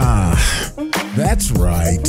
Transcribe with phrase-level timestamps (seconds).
[0.00, 0.72] Ah,
[1.16, 2.06] that's right.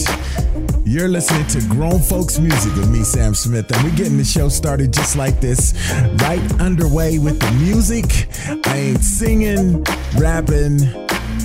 [0.85, 4.49] You're listening to Grown Folks Music with me, Sam Smith, and we're getting the show
[4.49, 5.73] started just like this,
[6.21, 8.27] right underway with the music.
[8.67, 9.83] I ain't singing,
[10.17, 10.79] rapping,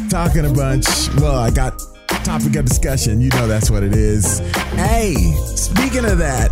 [0.08, 0.86] talking a bunch.
[1.16, 1.80] Well, I got
[2.24, 3.20] topic of discussion.
[3.20, 4.40] You know that's what it is.
[4.74, 5.14] Hey,
[5.54, 6.50] speaking of that,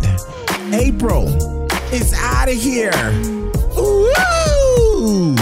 [0.73, 1.27] April
[1.91, 2.91] is out of here.
[3.75, 5.35] Woo!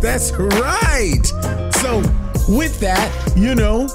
[0.00, 1.26] That's right.
[1.74, 2.02] So
[2.48, 3.86] with that, you know,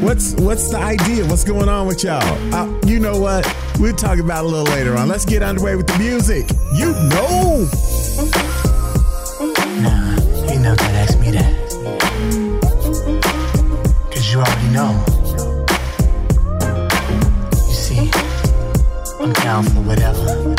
[0.00, 1.24] what's what's the idea?
[1.26, 2.22] What's going on with y'all?
[2.54, 3.46] Uh, you know what?
[3.78, 5.08] We'll talk about a little later on.
[5.08, 6.48] Let's get underway with the music.
[6.74, 7.68] You know.
[9.80, 11.52] Nah, you know don't ask me that.
[14.12, 15.04] Cause you already know.
[17.68, 18.10] You see,
[19.20, 20.53] I'm down for whatever.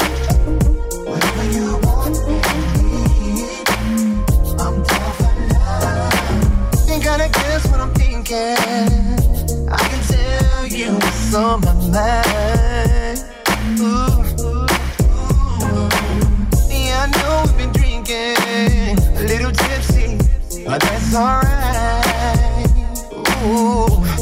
[8.35, 9.70] can.
[9.70, 13.17] I can tell you what's on my mind.
[13.80, 13.86] Ooh,
[14.44, 14.67] ooh,
[15.64, 15.89] ooh.
[16.69, 20.17] Yeah, I know we've been drinking, a little tipsy,
[20.66, 22.67] but that's alright.
[23.45, 24.14] Ooh.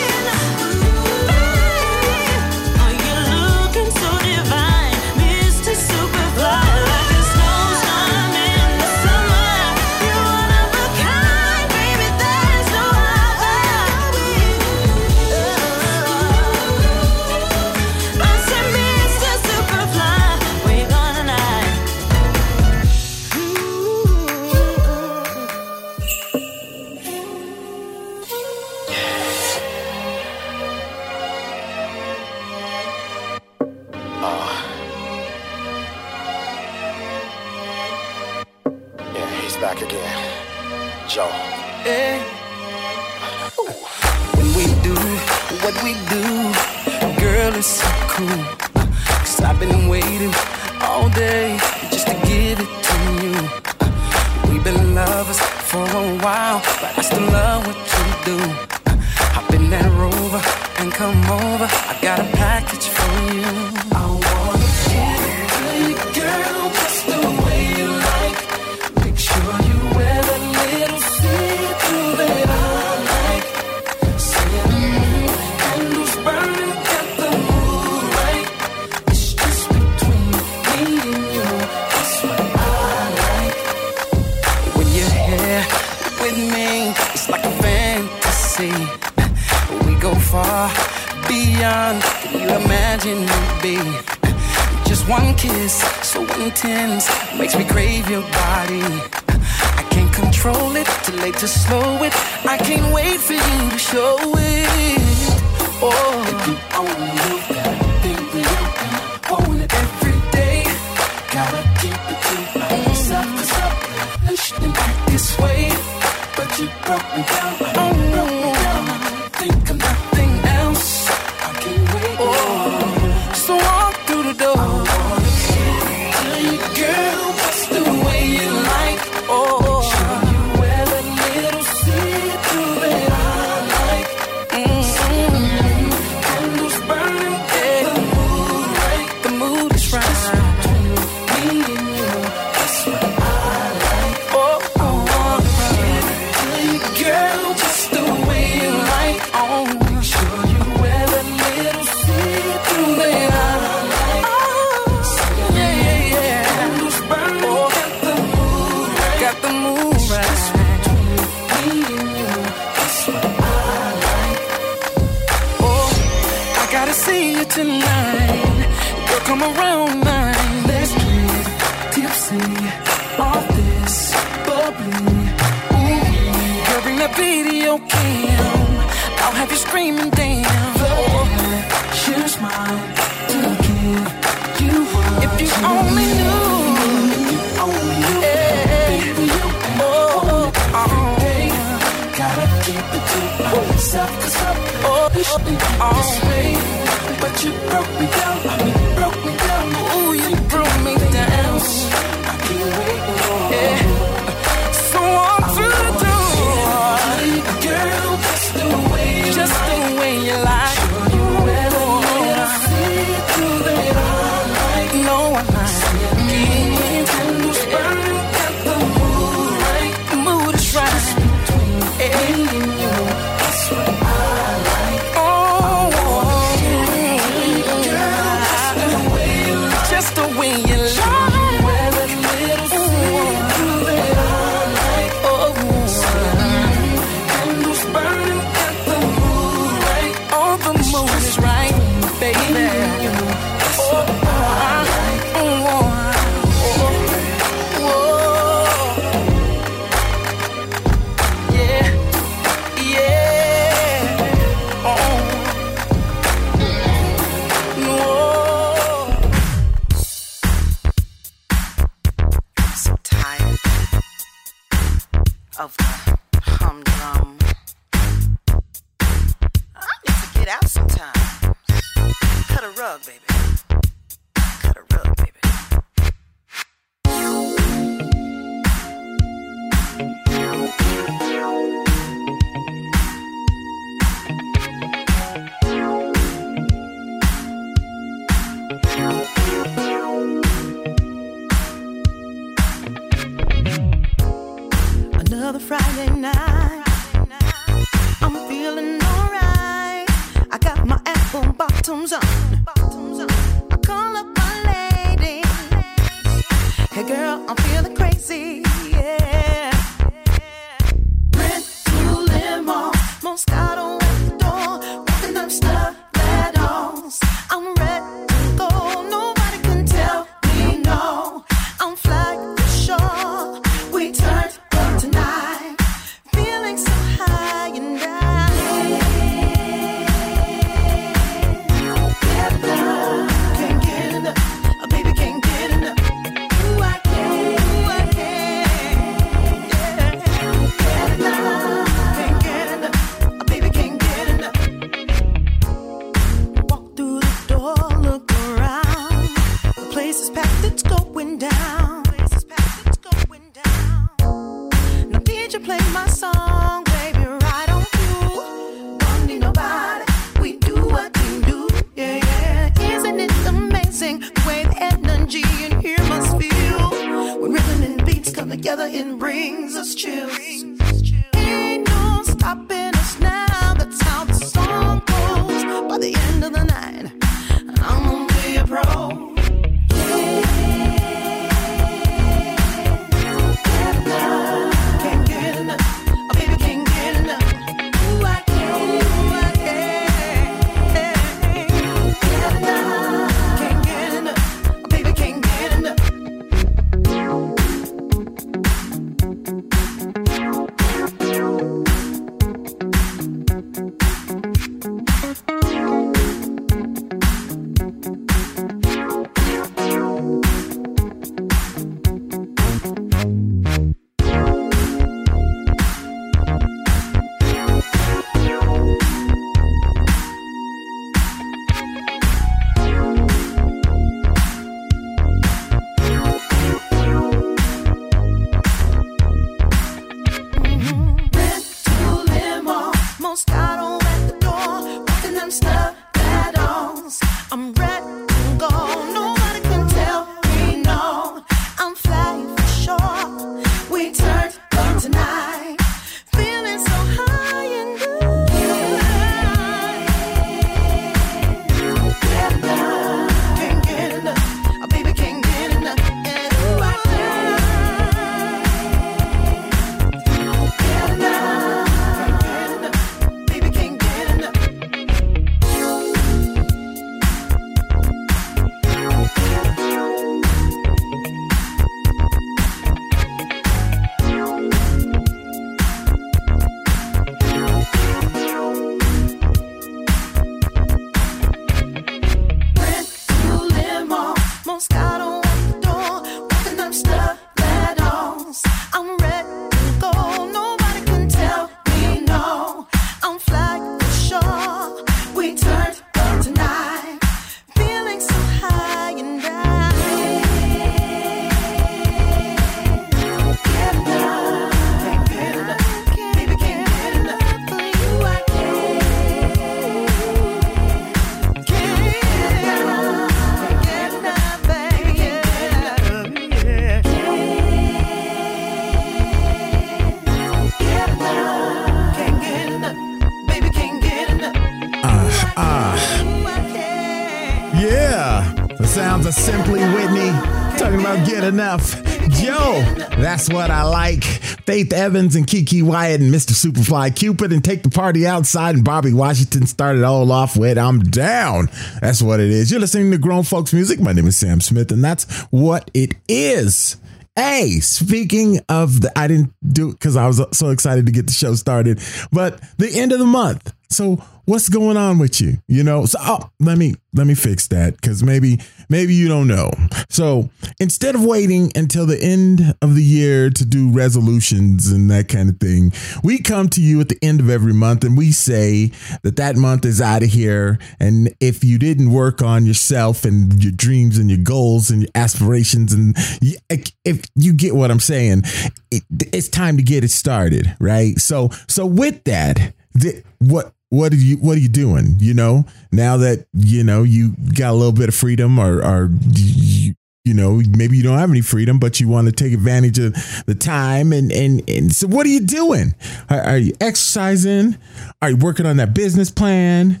[531.50, 532.00] Enough.
[532.30, 532.80] Joe,
[533.18, 534.22] that's what I like.
[534.22, 536.52] Faith Evans and Keke Wyatt and Mr.
[536.52, 541.00] Superfly Cupid and Take the Party Outside and Bobby Washington started all off with I'm
[541.00, 541.68] down.
[542.00, 542.70] That's what it is.
[542.70, 543.98] You're listening to Grown Folks Music.
[543.98, 546.98] My name is Sam Smith, and that's what it is.
[547.34, 551.26] Hey, speaking of the, I didn't do it because I was so excited to get
[551.26, 553.72] the show started, but the end of the month.
[553.90, 555.58] So what's going on with you?
[555.66, 559.48] You know, so oh, let me let me fix that because maybe maybe you don't
[559.48, 559.70] know.
[560.08, 560.48] So
[560.78, 565.48] instead of waiting until the end of the year to do resolutions and that kind
[565.48, 568.92] of thing, we come to you at the end of every month and we say
[569.22, 570.78] that that month is out of here.
[571.00, 575.10] And if you didn't work on yourself and your dreams and your goals and your
[575.14, 576.56] aspirations, and you,
[577.04, 578.42] if you get what I'm saying,
[578.90, 581.18] it, it's time to get it started, right?
[581.18, 585.16] So so with that, the, what what are you what are you doing?
[585.18, 589.10] You know now that you know you got a little bit of freedom or or
[589.32, 593.00] you, you know maybe you don't have any freedom but you want to take advantage
[593.00, 593.14] of
[593.46, 595.96] the time and and, and so what are you doing?
[596.30, 597.76] Are, are you exercising?
[598.22, 600.00] Are you working on that business plan?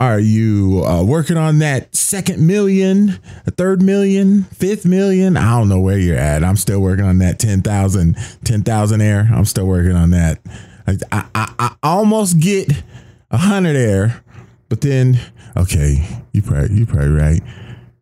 [0.00, 5.36] Are you uh, working on that second million a third million fifth million?
[5.36, 6.42] I don't know where you're at.
[6.42, 9.28] I'm still working on that 10,000 10,000 air.
[9.32, 10.40] I'm still working on that.
[10.88, 12.72] I, I, I, I almost get
[13.30, 14.22] a hundred air,
[14.68, 15.18] but then
[15.56, 17.42] okay, you probably you probably right.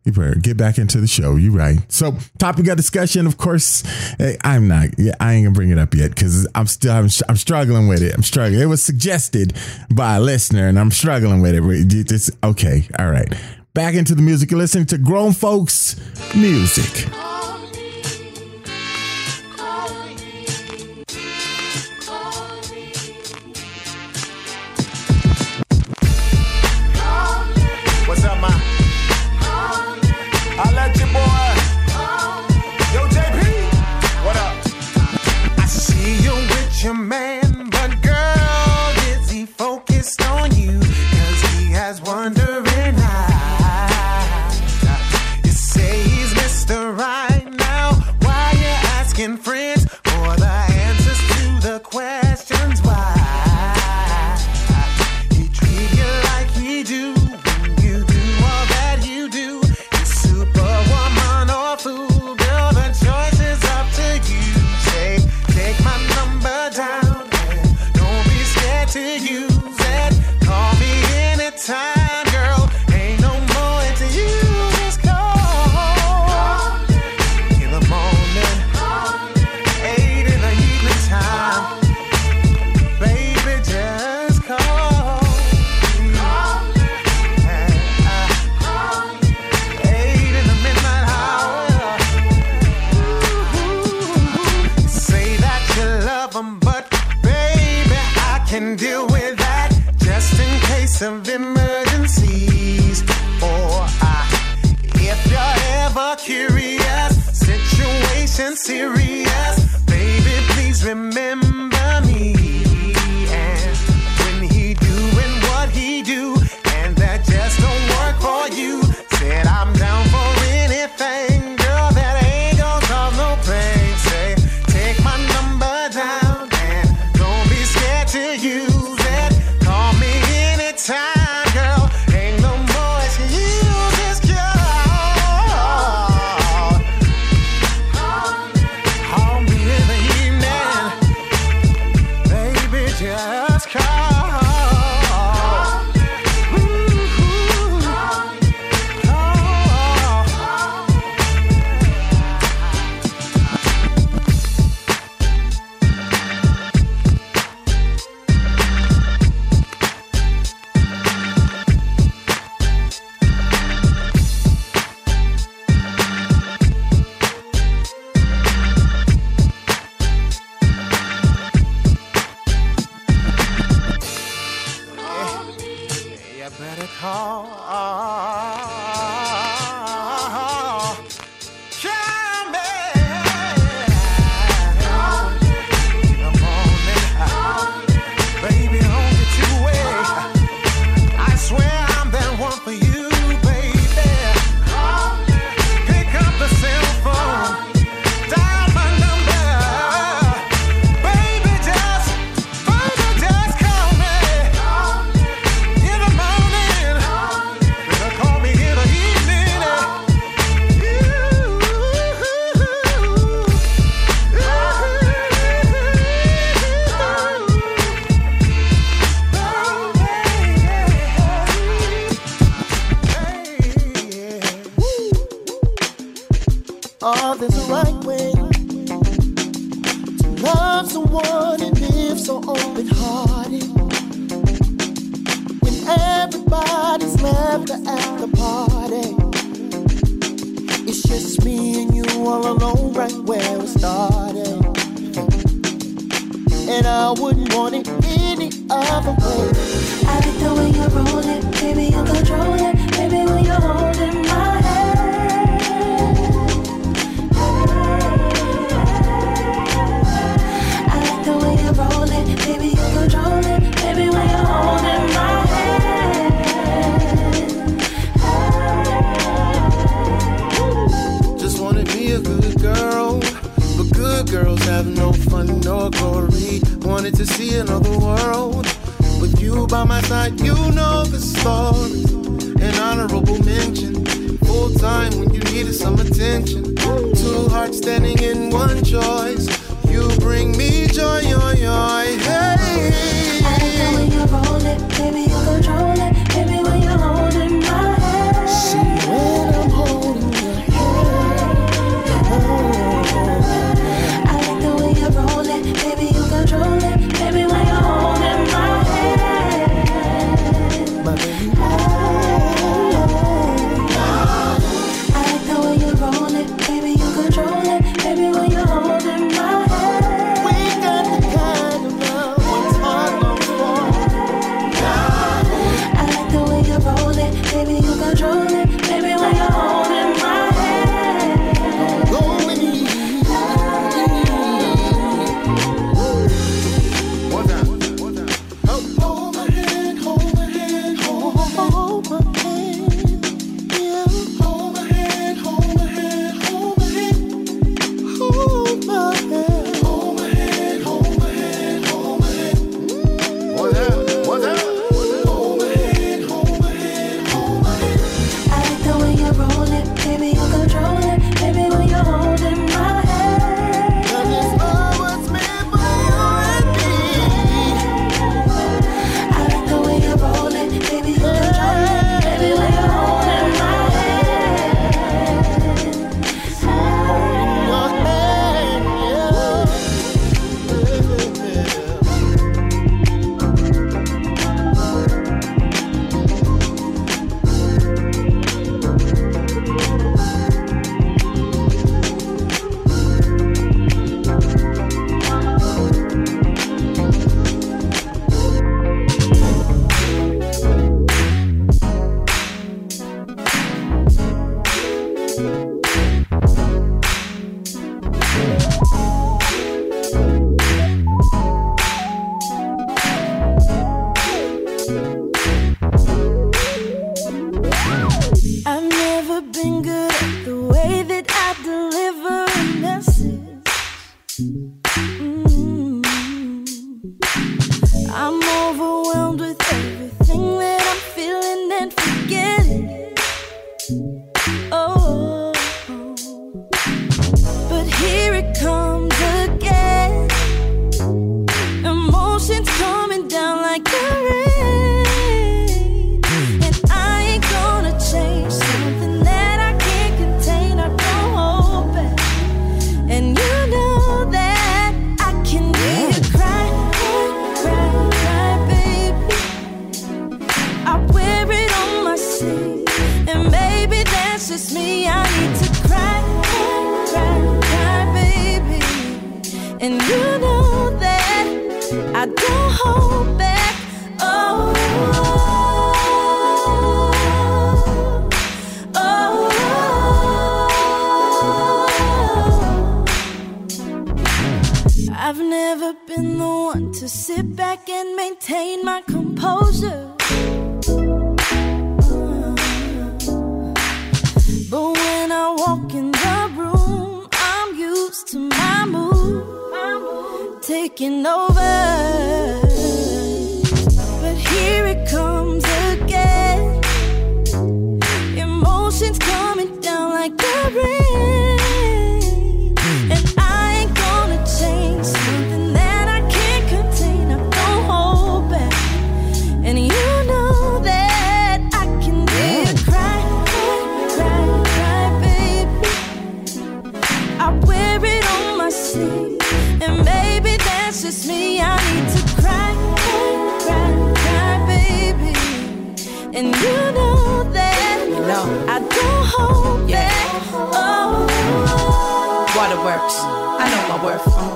[0.05, 1.35] You probably get back into the show.
[1.35, 1.79] You right.
[1.91, 3.83] So topic of discussion, of course.
[4.21, 4.97] eh, I'm not.
[4.97, 8.01] Yeah, I ain't gonna bring it up yet because I'm still I'm, I'm struggling with
[8.01, 8.13] it.
[8.15, 8.61] I'm struggling.
[8.61, 9.57] It was suggested
[9.93, 12.11] by a listener, and I'm struggling with it.
[12.11, 12.87] It's, okay.
[12.97, 13.27] All right.
[13.73, 14.49] Back into the music.
[14.53, 15.97] Listening to grown folks
[16.33, 17.09] music.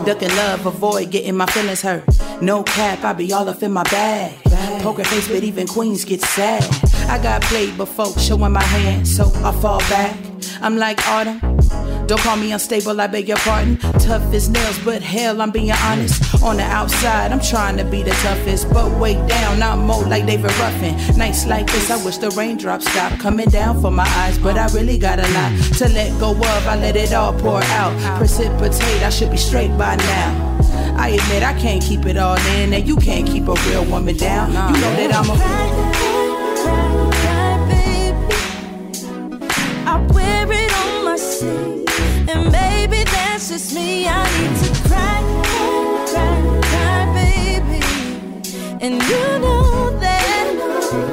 [0.05, 2.03] Ducking love, avoid getting my feelings hurt.
[2.41, 4.33] No cap, I be all up in my bag.
[4.81, 6.63] Poker face, but even queens get sad.
[7.07, 10.17] I got played before, showing my hand, so I fall back.
[10.61, 11.50] I'm like autumn.
[12.11, 13.77] Don't call me unstable, I beg your pardon.
[13.77, 16.43] Tough as nails, but hell, I'm being honest.
[16.43, 20.25] On the outside, I'm trying to be the toughest, but way down, I'm more like
[20.25, 20.97] David Ruffin.
[21.17, 24.67] Nights like this, I wish the raindrops stop coming down from my eyes, but I
[24.73, 26.67] really got a lot to let go of.
[26.67, 28.17] I let it all pour out.
[28.17, 30.57] Precipitate, I should be straight by now.
[30.97, 34.17] I admit I can't keep it all in, and you can't keep a real woman
[34.17, 34.49] down.
[34.49, 36.01] You know that I'm a
[39.87, 41.70] I wear it on my sleeve,
[43.51, 44.07] just me.
[44.07, 45.19] I need to cry,
[46.11, 46.37] cry,
[46.69, 47.81] cry, baby.
[48.79, 50.47] And you know that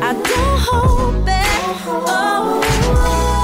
[0.09, 1.49] I don't hold back.
[1.87, 3.38] Oh.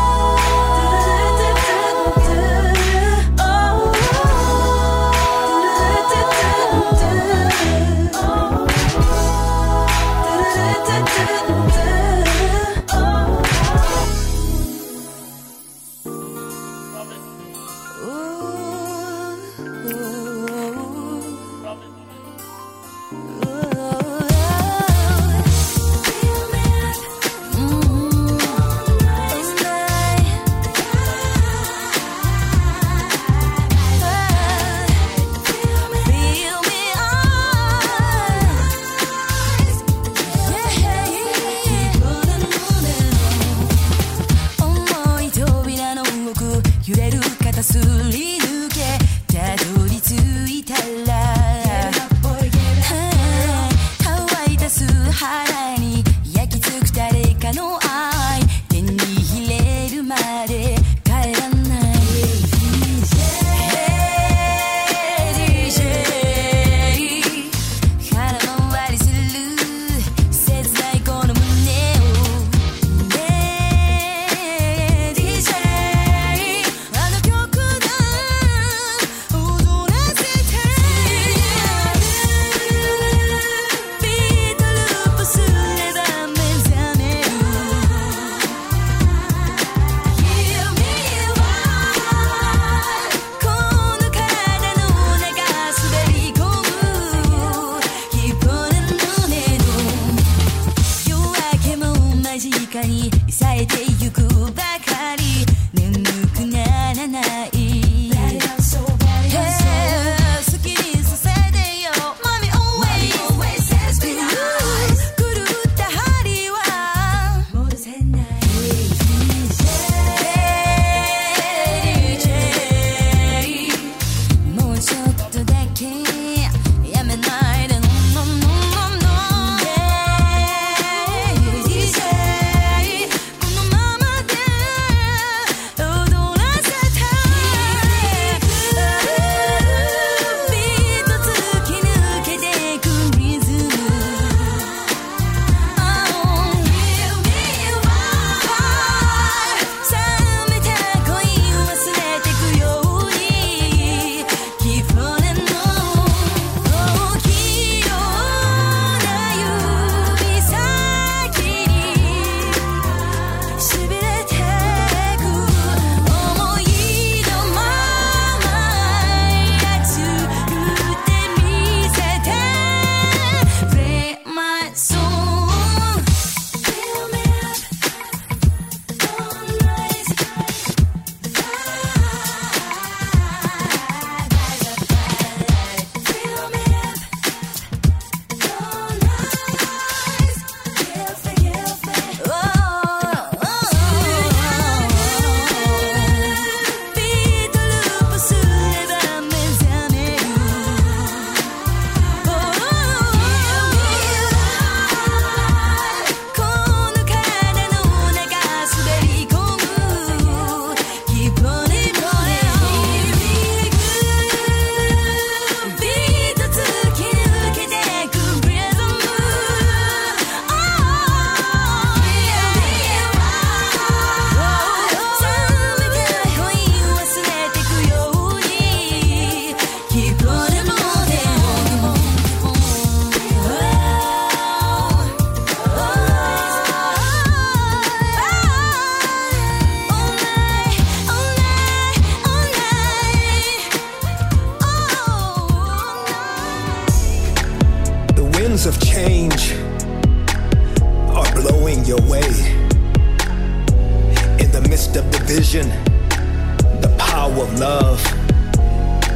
[257.58, 258.00] Love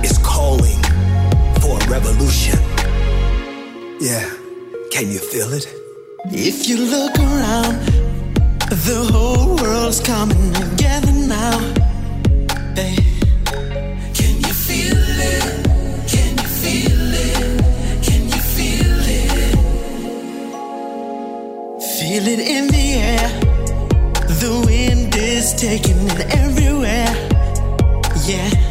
[0.04, 0.80] is calling
[1.60, 2.58] for a revolution.
[4.00, 4.30] Yeah,
[4.90, 5.66] can you feel it?
[6.26, 7.80] If you look around,
[8.70, 11.58] the whole world's coming together now.
[12.74, 12.96] Hey.
[14.14, 15.42] Can you feel it?
[16.06, 17.62] Can you feel it?
[18.04, 19.52] Can you feel it?
[21.98, 23.28] Feel it in the air.
[24.28, 27.37] The wind is taking it everywhere.
[28.28, 28.67] Yeah.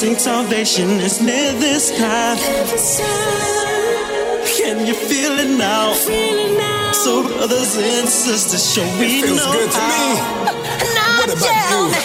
[0.00, 2.36] And promising salvation is near this time.
[4.46, 5.92] Can you feel it now?
[5.94, 6.92] Feel it now.
[6.92, 10.14] So, brothers and sisters, show we Feels know good to how.
[10.14, 10.94] me.
[10.94, 11.97] Now What about you?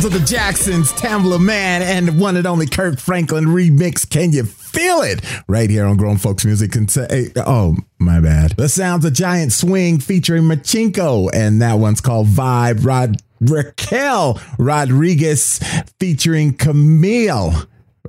[0.00, 4.08] Sounds of the Jacksons, Tamela Mann, and one and only Kirk Franklin remix.
[4.08, 5.20] Can you feel it?
[5.46, 6.74] Right here on Grown Folks Music.
[6.74, 8.52] And say, oh, my bad.
[8.52, 12.86] The sounds of Giant Swing featuring Machinko, and that one's called Vibe.
[12.86, 15.60] Rod Raquel Rodriguez
[15.98, 17.52] featuring Camille.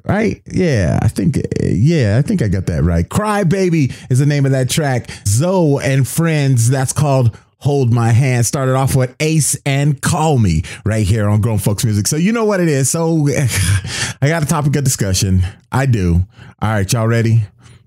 [0.05, 0.41] Right?
[0.49, 3.09] Yeah, I think yeah, I think I got that right.
[3.09, 5.09] Cry Baby is the name of that track.
[5.27, 8.45] Zoe and Friends, that's called Hold My Hand.
[8.45, 12.07] Started off with Ace and Call Me right here on Grown Folks Music.
[12.07, 12.89] So you know what it is.
[12.89, 13.27] So
[14.21, 15.41] I got a topic of discussion.
[15.71, 16.25] I do.
[16.61, 17.43] All right, y'all ready?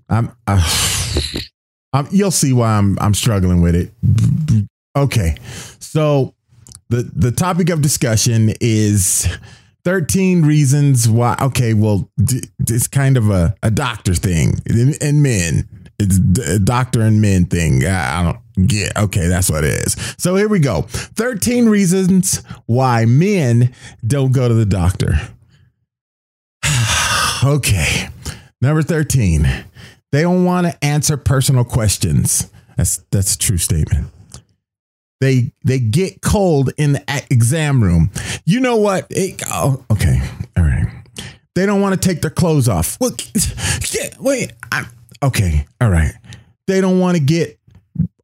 [0.09, 0.61] I'm uh,
[1.93, 3.91] um, you'll see why I'm I'm struggling with it.
[4.95, 5.35] Okay,
[5.79, 6.33] so
[6.89, 9.27] the the topic of discussion is
[9.85, 11.37] 13 reasons why.
[11.41, 15.69] Okay, well, d- it's kind of a, a doctor thing in, in men.
[15.97, 17.85] It's a doctor and men thing.
[17.85, 18.95] I don't get.
[18.97, 19.95] Okay, that's what it is.
[20.17, 20.81] So here we go.
[20.81, 23.73] 13 reasons why men
[24.05, 25.13] don't go to the doctor.
[27.43, 28.09] okay.
[28.61, 29.47] Number 13.
[30.11, 32.49] They don't want to answer personal questions.
[32.77, 34.07] That's that's a true statement.
[35.21, 38.11] They they get cold in the exam room.
[38.45, 39.07] You know what?
[39.09, 40.21] It, oh, okay.
[40.57, 40.87] All right.
[41.55, 42.97] They don't want to take their clothes off.
[42.99, 43.11] Well,
[43.91, 44.53] yeah, wait.
[44.71, 44.85] I,
[45.23, 45.65] okay.
[45.81, 46.13] All right.
[46.67, 47.59] They don't want to get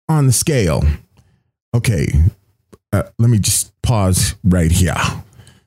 [0.09, 0.83] on the scale.
[1.75, 2.07] Okay.
[2.91, 4.95] Uh, let me just pause right here.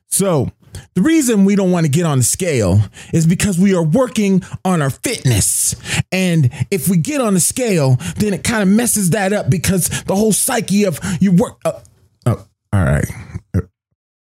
[0.09, 0.51] So,
[0.93, 2.81] the reason we don't want to get on the scale
[3.13, 5.75] is because we are working on our fitness.
[6.11, 9.87] And if we get on the scale, then it kind of messes that up because
[10.03, 11.59] the whole psyche of you work.
[11.65, 11.79] Uh,
[12.25, 13.09] oh, all right.
[13.55, 13.61] Uh,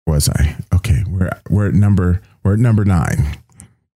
[0.07, 0.55] Was I?
[0.73, 1.03] Okay.
[1.07, 3.37] We're, we're at number, we're at number nine.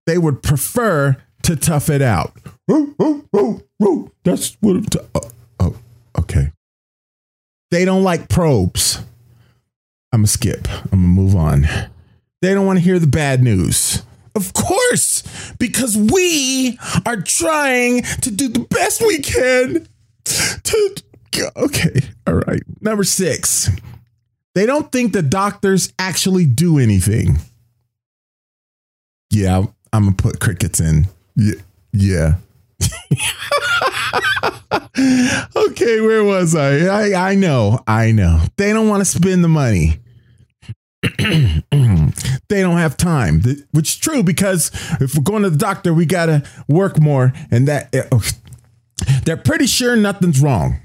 [0.06, 2.32] They would prefer to tough it out.
[2.66, 4.12] Woo, woo, woo.
[4.24, 4.90] That's what.
[4.90, 5.30] T- oh,
[5.60, 5.76] oh,
[6.18, 6.52] okay.
[7.70, 8.98] They don't like probes.
[10.12, 10.68] I'm gonna skip.
[10.70, 11.66] I'm gonna move on.
[12.40, 14.02] They don't want to hear the bad news.
[14.34, 15.22] Of course,
[15.58, 19.88] because we are trying to do the best we can
[20.24, 20.96] to.
[21.56, 22.62] Okay, all right.
[22.80, 23.70] Number six,
[24.54, 27.38] they don't think the doctors actually do anything.
[29.30, 31.06] Yeah, I'm gonna put crickets in.
[31.38, 31.54] Yeah,
[31.92, 32.34] yeah.
[35.56, 36.86] okay, where was I?
[36.86, 38.42] I I know, I know.
[38.56, 40.00] They don't want to spend the money.
[41.18, 46.06] they don't have time, which is true because if we're going to the doctor, we
[46.06, 48.18] gotta work more, and that uh,
[49.24, 50.80] they're pretty sure nothing's wrong.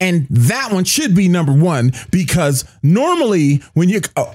[0.00, 4.34] And that one should be number one because normally when you oh,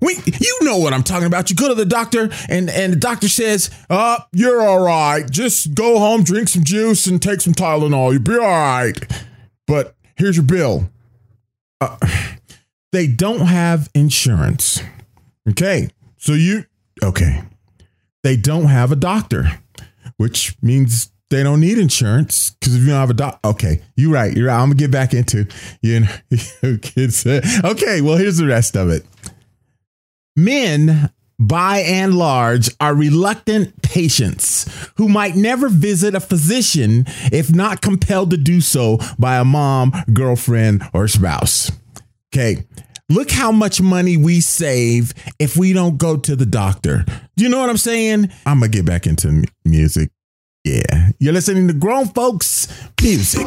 [0.00, 1.48] we, you know what I'm talking about.
[1.50, 5.28] You go to the doctor and and the doctor says, "Uh, you're all right.
[5.30, 8.12] Just go home, drink some juice, and take some Tylenol.
[8.12, 8.98] You'll be all right."
[9.66, 10.90] But here's your bill.
[11.80, 11.96] Uh,
[12.92, 14.80] they don't have insurance.
[15.48, 16.64] Okay, so you
[17.02, 17.42] okay?
[18.22, 19.60] They don't have a doctor,
[20.16, 24.12] which means they don't need insurance because if you don't have a doc, okay, you're
[24.12, 24.36] right.
[24.36, 24.60] You're right.
[24.60, 25.46] I'm gonna get back into
[25.80, 27.26] you know, kids.
[27.26, 29.04] Okay, well here's the rest of it.
[30.36, 37.80] Men, by and large, are reluctant patients who might never visit a physician if not
[37.80, 41.72] compelled to do so by a mom, girlfriend, or spouse.
[42.34, 42.64] Okay.
[43.08, 47.04] Look how much money we save if we don't go to the doctor.
[47.36, 48.30] Do you know what I'm saying?
[48.44, 50.10] I'm going to get back into music.
[50.64, 51.10] Yeah.
[51.20, 52.66] You're listening to Grown Folks
[53.00, 53.46] Music.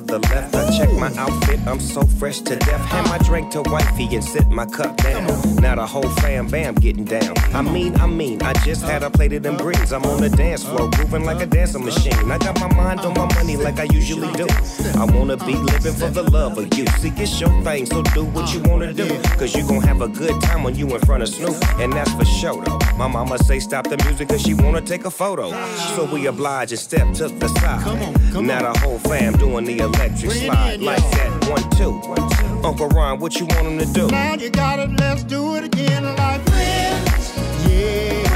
[0.00, 0.54] to the left.
[0.54, 2.80] I check my outfit, I'm so fresh to death.
[2.86, 5.26] Hand my drink to wifey and sit my cup down.
[5.56, 7.34] Now the whole fam bam getting down.
[7.52, 9.92] I mean, I mean, I just had a plate of them greens.
[9.92, 12.30] I'm on the dance floor, grooving like a dancing machine.
[12.30, 14.46] I got my mind on my money like I usually do.
[14.94, 16.86] I wanna be living for the love of you.
[16.98, 19.08] See, it's your thing, so do what you wanna do.
[19.38, 22.12] Cause you gon' have a good time when you in front of Snoop, and that's
[22.12, 22.77] for sure though.
[22.98, 25.50] My mama say stop the music cause she wanna take a photo.
[25.94, 27.82] So we oblige and step to the side.
[27.84, 31.48] Come on, come now the whole fam doing the electric slide like that.
[31.48, 31.92] One two.
[32.08, 32.66] one, two.
[32.66, 34.08] Uncle Ron, what you want him to do?
[34.08, 37.68] Now you got it, let's do it again like friends.
[37.68, 38.27] Yeah.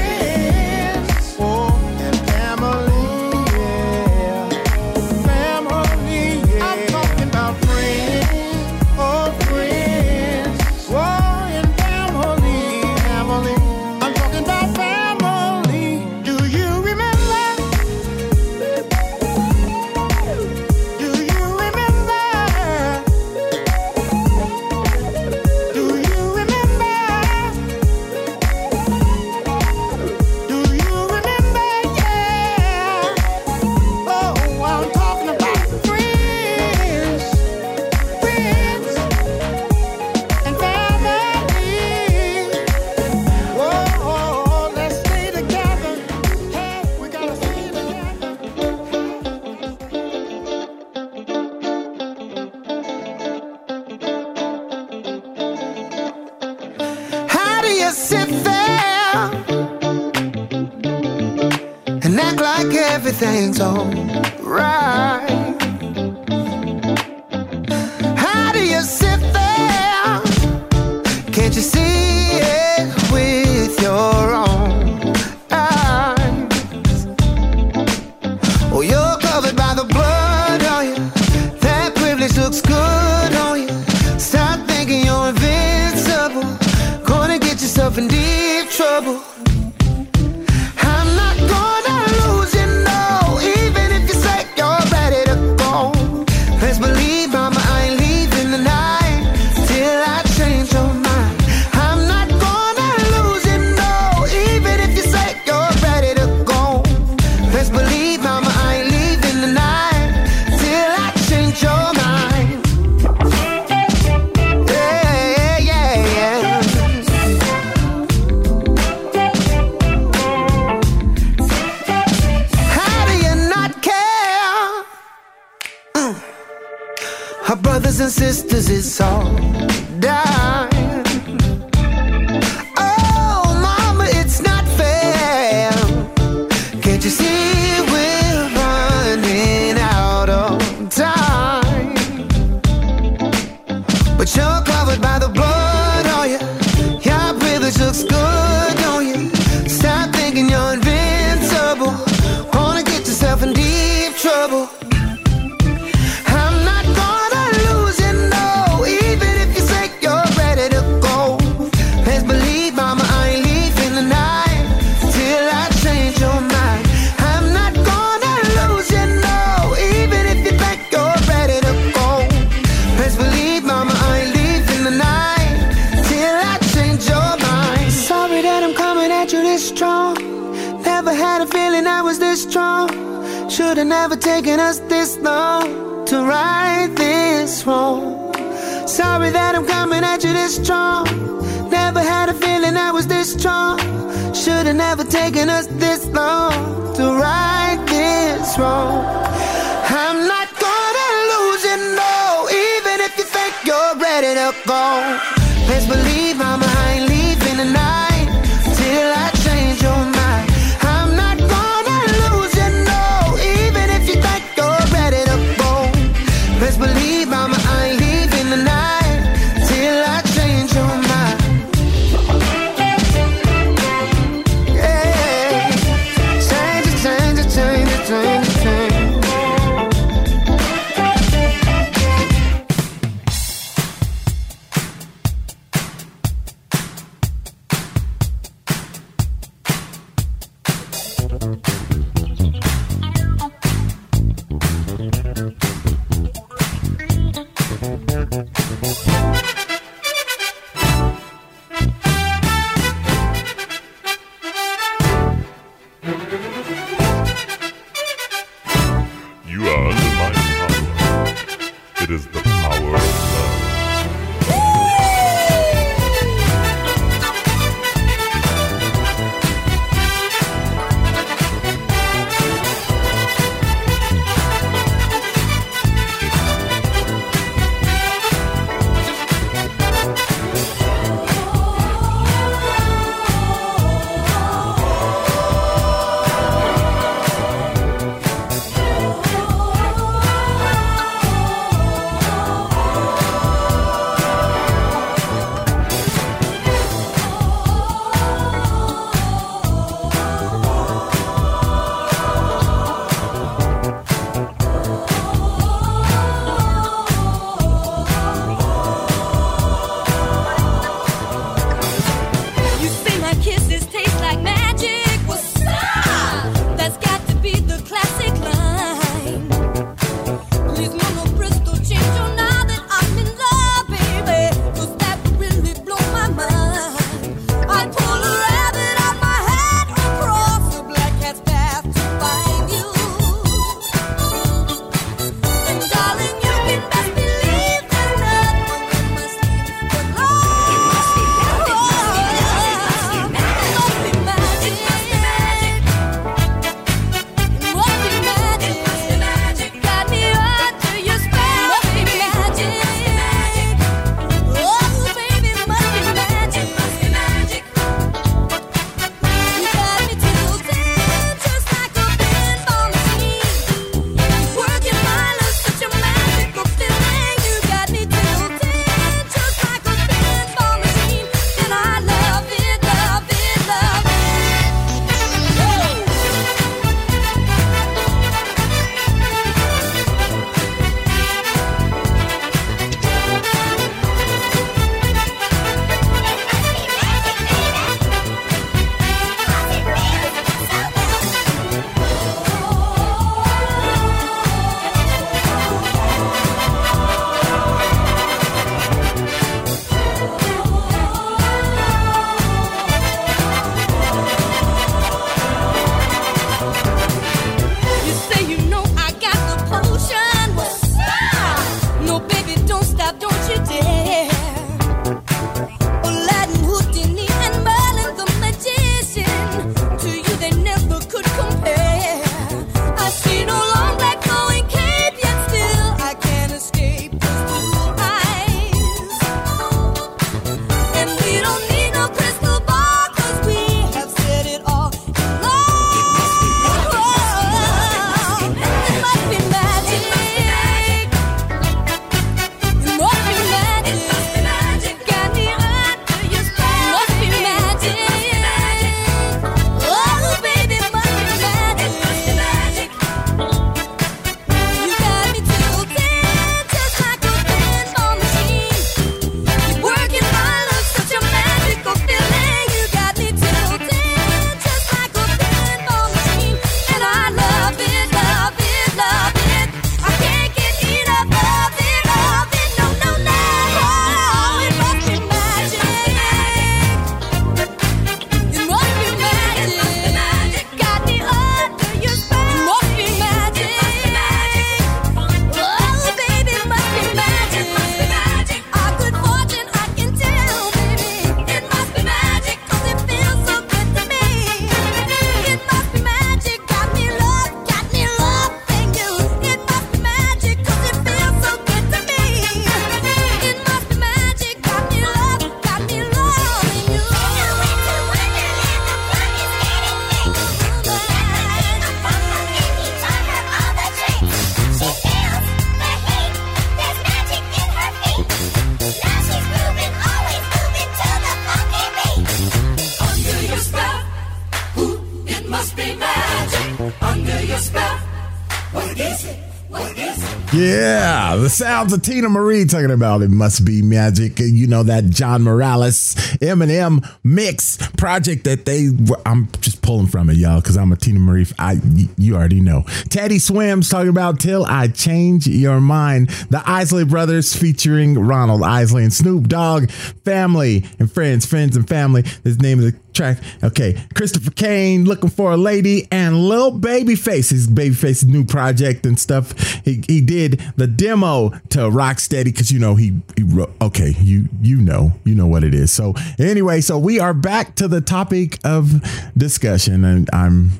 [531.43, 534.39] The sounds of Teena Marie talking about it must be magic.
[534.39, 538.87] You know that John Morales M+M mix project that they.
[539.25, 541.45] I'm just pulling from it, y'all, because I'm a Teena Marie.
[541.59, 541.81] I
[542.17, 542.85] you already know.
[543.09, 549.03] Teddy Swims talking about "Till I Change Your Mind." The Isley Brothers featuring Ronald Isley
[549.03, 552.21] and Snoop Dogg, family and friends, friends and family.
[552.43, 553.37] This name of the track.
[553.63, 559.19] Okay, Christopher Kane looking for a lady and Lil Babyface, his Babyface's new project and
[559.19, 559.57] stuff.
[559.85, 563.71] He he did the demo to Rocksteady because you know he he wrote.
[563.81, 565.91] Okay, you you know you know what it is.
[565.91, 569.01] So anyway, so we are back to the topic of
[569.37, 570.71] discussion, and I'm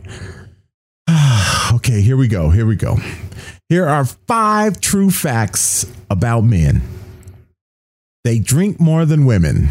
[1.73, 2.01] okay.
[2.01, 2.49] Here we go.
[2.49, 2.97] Here we go.
[3.69, 6.81] Here are five true facts about men.
[8.23, 9.69] They drink more than women.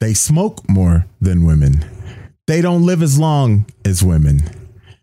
[0.00, 1.84] They smoke more than women.
[2.46, 4.42] They don't live as long as women.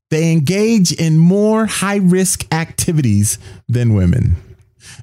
[0.09, 4.35] They engage in more high risk activities than women.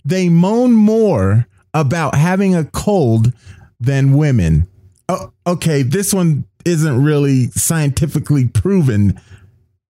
[0.05, 3.33] They moan more about having a cold
[3.81, 4.69] than women.
[5.09, 9.21] Oh, okay, this one isn't really scientifically proven,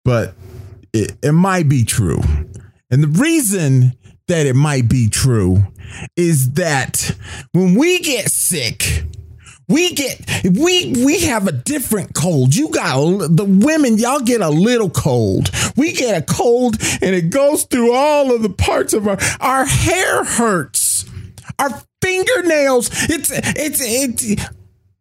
[0.03, 0.33] but
[0.93, 2.21] it, it might be true.
[2.89, 3.93] And the reason
[4.27, 5.63] that it might be true
[6.15, 7.15] is that
[7.51, 9.03] when we get sick,
[9.71, 12.55] we get we we have a different cold.
[12.55, 12.95] You got
[13.29, 15.49] the women, y'all get a little cold.
[15.75, 19.65] We get a cold, and it goes through all of the parts of our our
[19.65, 21.05] hair hurts,
[21.59, 22.89] our fingernails.
[23.09, 24.47] It's it's it's.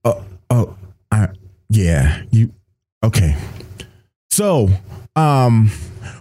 [0.04, 0.76] Oh oh,
[1.10, 1.28] I,
[1.68, 2.22] yeah.
[2.30, 2.52] You
[3.02, 3.36] okay?
[4.30, 4.68] So,
[5.16, 5.70] um,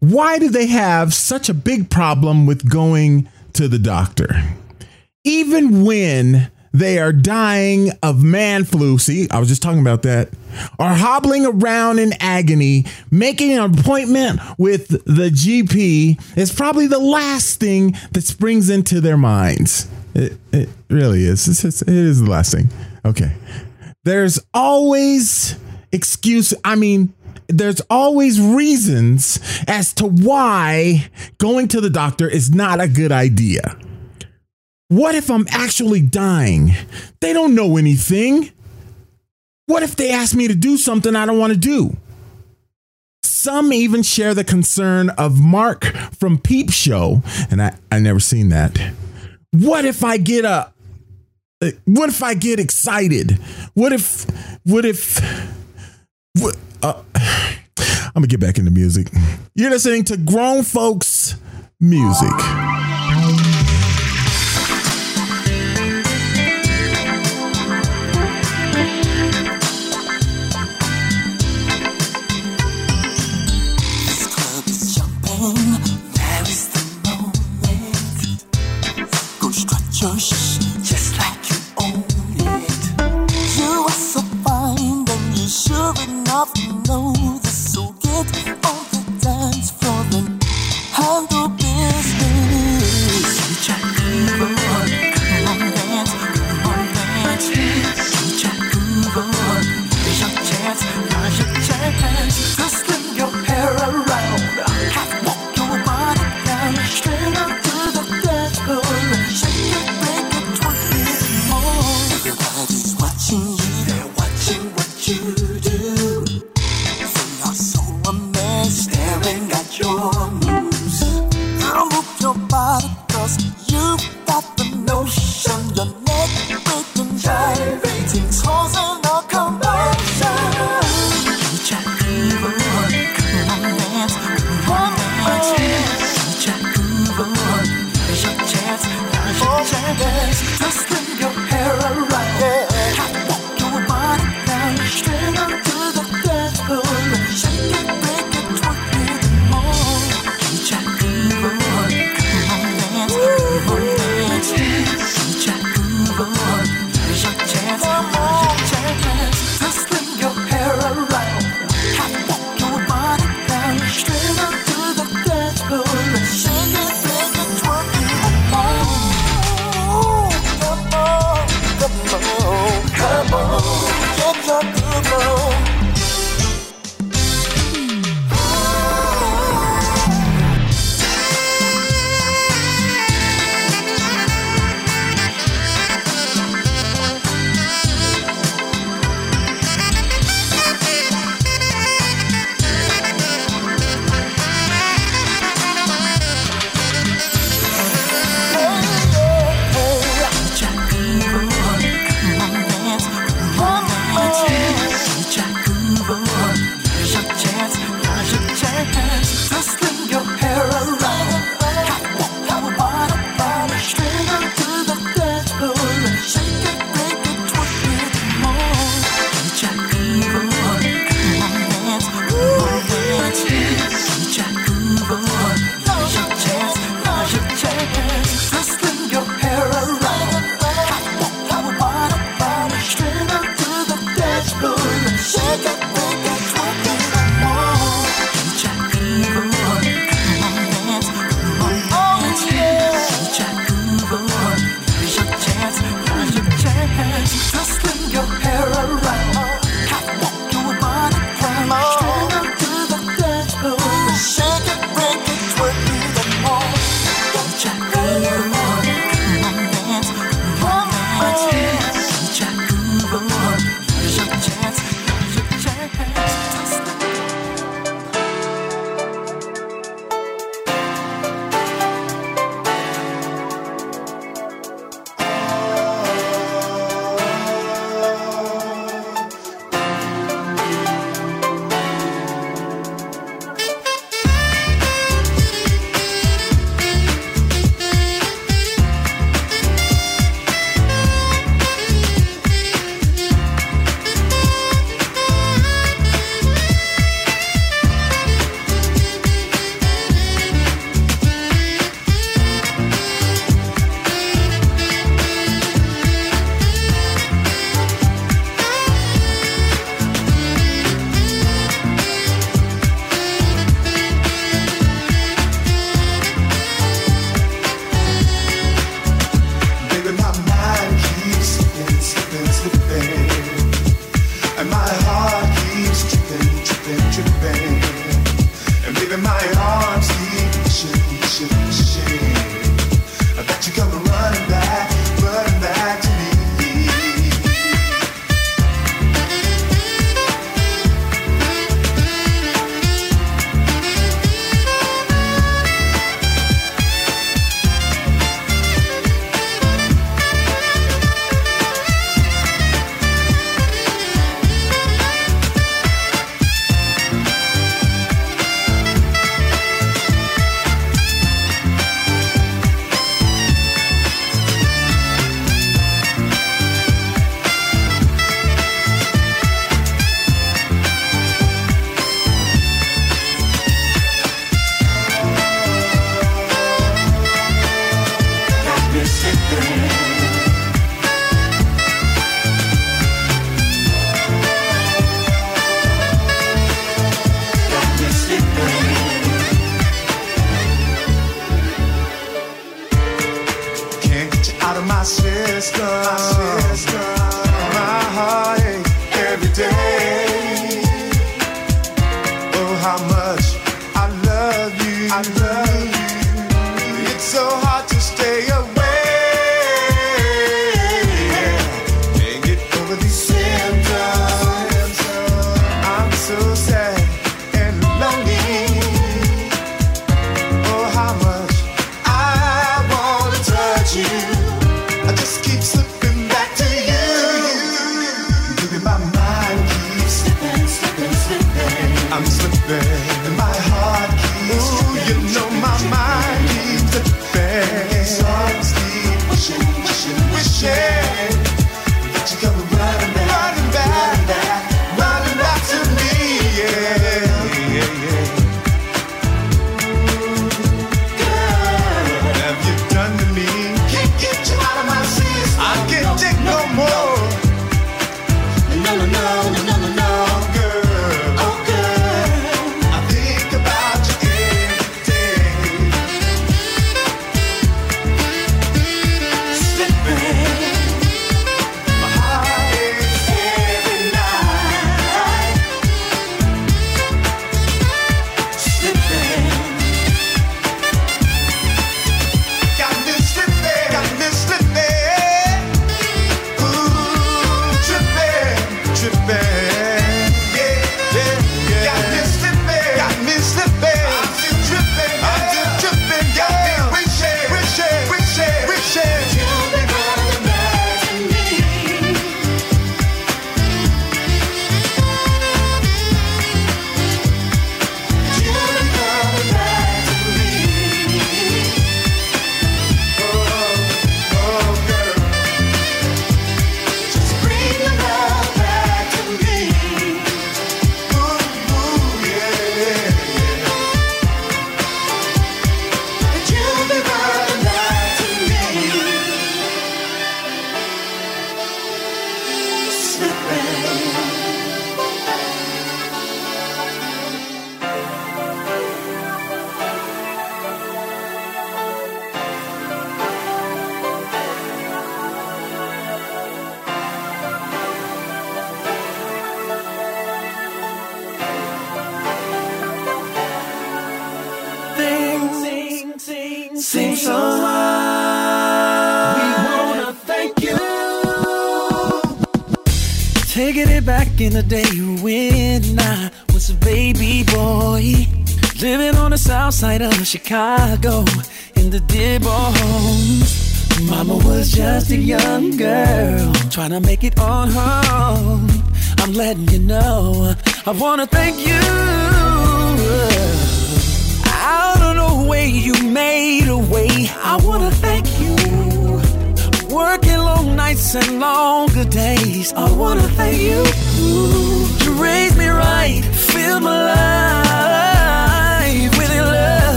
[0.00, 4.42] why do they have such a big problem with going to the doctor?
[5.24, 8.98] Even when they are dying of man flu.
[8.98, 10.30] See, I was just talking about that.
[10.78, 17.60] Are hobbling around in agony, making an appointment with the GP is probably the last
[17.60, 19.88] thing that springs into their minds.
[20.14, 21.48] It, it really is.
[21.48, 22.68] It's, it's, it is the last thing.
[23.04, 23.32] Okay.
[24.04, 25.56] There's always
[25.92, 26.52] excuse.
[26.64, 27.14] I mean,
[27.48, 31.08] there's always reasons as to why
[31.38, 33.76] going to the doctor is not a good idea.
[34.92, 36.72] What if I'm actually dying?
[37.22, 38.52] They don't know anything.
[39.64, 41.96] What if they ask me to do something I don't want to do?
[43.22, 45.86] Some even share the concern of Mark
[46.18, 48.78] from Peep Show, and I, I never seen that.
[49.52, 50.70] What if I get a
[51.62, 53.38] uh, what if I get excited?
[53.72, 54.26] What if
[54.64, 55.20] what if
[56.38, 57.02] what, uh,
[57.78, 59.08] I'm gonna get back into music.
[59.54, 61.36] You're listening to grown folks
[61.80, 62.81] music.
[80.02, 80.31] muchos.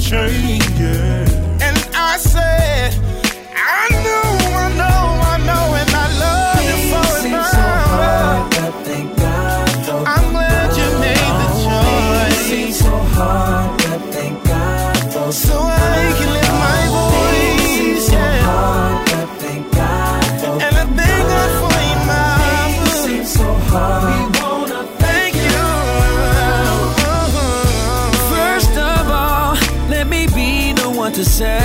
[0.00, 1.19] Stranger.
[31.20, 31.59] To say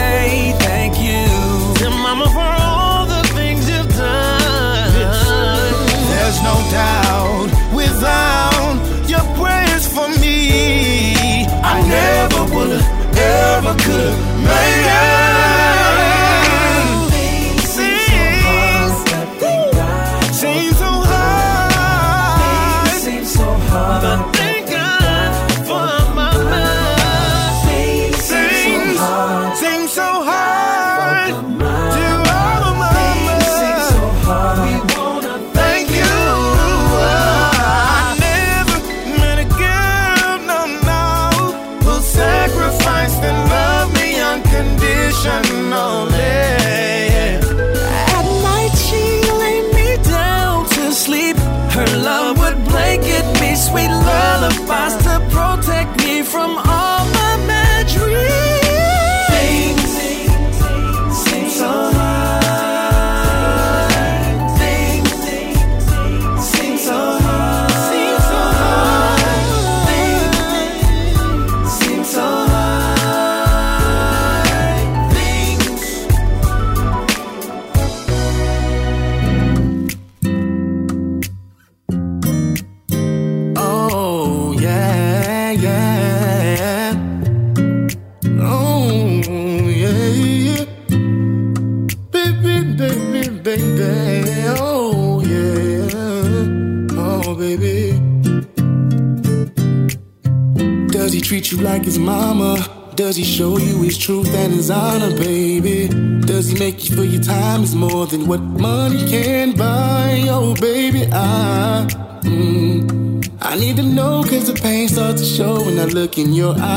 [101.56, 102.58] you like his mama?
[102.96, 105.88] Does he show you his truth and his honor, baby?
[106.26, 110.26] Does he make you feel your time is more than what money can buy?
[110.30, 111.88] Oh, baby, I.
[112.24, 116.34] Mm, I need to know cause the pain starts to show when I look in
[116.34, 116.76] your eyes.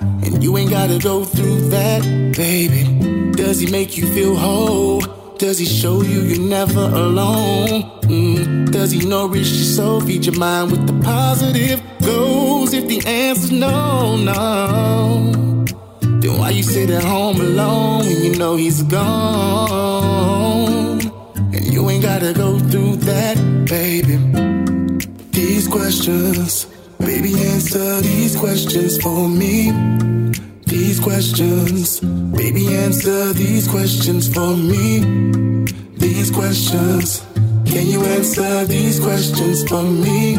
[0.00, 2.02] And you ain't gotta go through that,
[2.36, 2.84] baby.
[3.32, 5.02] Does he make you feel whole?
[5.38, 7.82] Does he show you you're never alone?
[8.02, 11.82] Mm, does he nourish your soul, feed your mind with the positive?
[12.88, 15.32] The answer's no, no,
[16.20, 20.20] then why you sit at home alone when you know he's gone?
[21.36, 23.36] And you ain't gotta go through that,
[23.68, 24.18] baby.
[25.32, 26.66] These questions,
[27.00, 29.72] baby, answer these questions for me.
[30.66, 35.00] These questions, baby, answer these questions for me.
[35.98, 37.22] These questions,
[37.66, 40.36] can you answer these questions for me?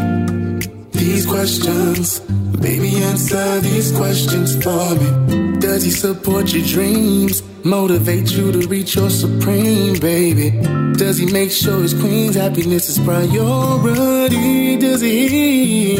[0.91, 2.21] These questions,
[2.61, 5.59] baby, answer these questions for me.
[5.59, 7.43] Does he support your dreams?
[7.63, 10.51] Motivate you to reach your supreme, baby.
[10.93, 14.77] Does he make sure his queen's happiness is priority?
[14.77, 15.97] Does he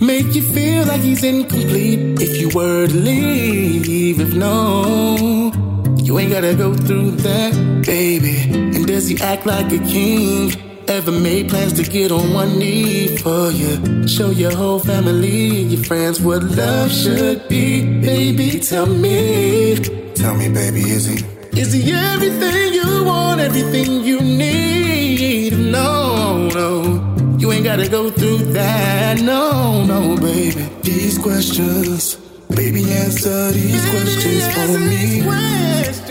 [0.00, 4.20] make you feel like he's incomplete if you were to leave?
[4.20, 5.52] If no,
[5.96, 8.50] you ain't gotta go through that, baby.
[8.76, 10.65] And does he act like a king?
[10.88, 14.06] Ever made plans to get on one knee for you?
[14.06, 17.82] Show your whole family, and your friends what love should be.
[18.00, 19.76] Baby, tell me.
[20.14, 21.24] Tell me, baby, is he?
[21.58, 25.58] Is he everything you want, everything you need?
[25.58, 27.36] No, no.
[27.36, 29.20] You ain't gotta go through that.
[29.20, 30.68] No, no, baby.
[30.82, 32.25] These questions.
[32.56, 35.20] Baby, answer these questions for me.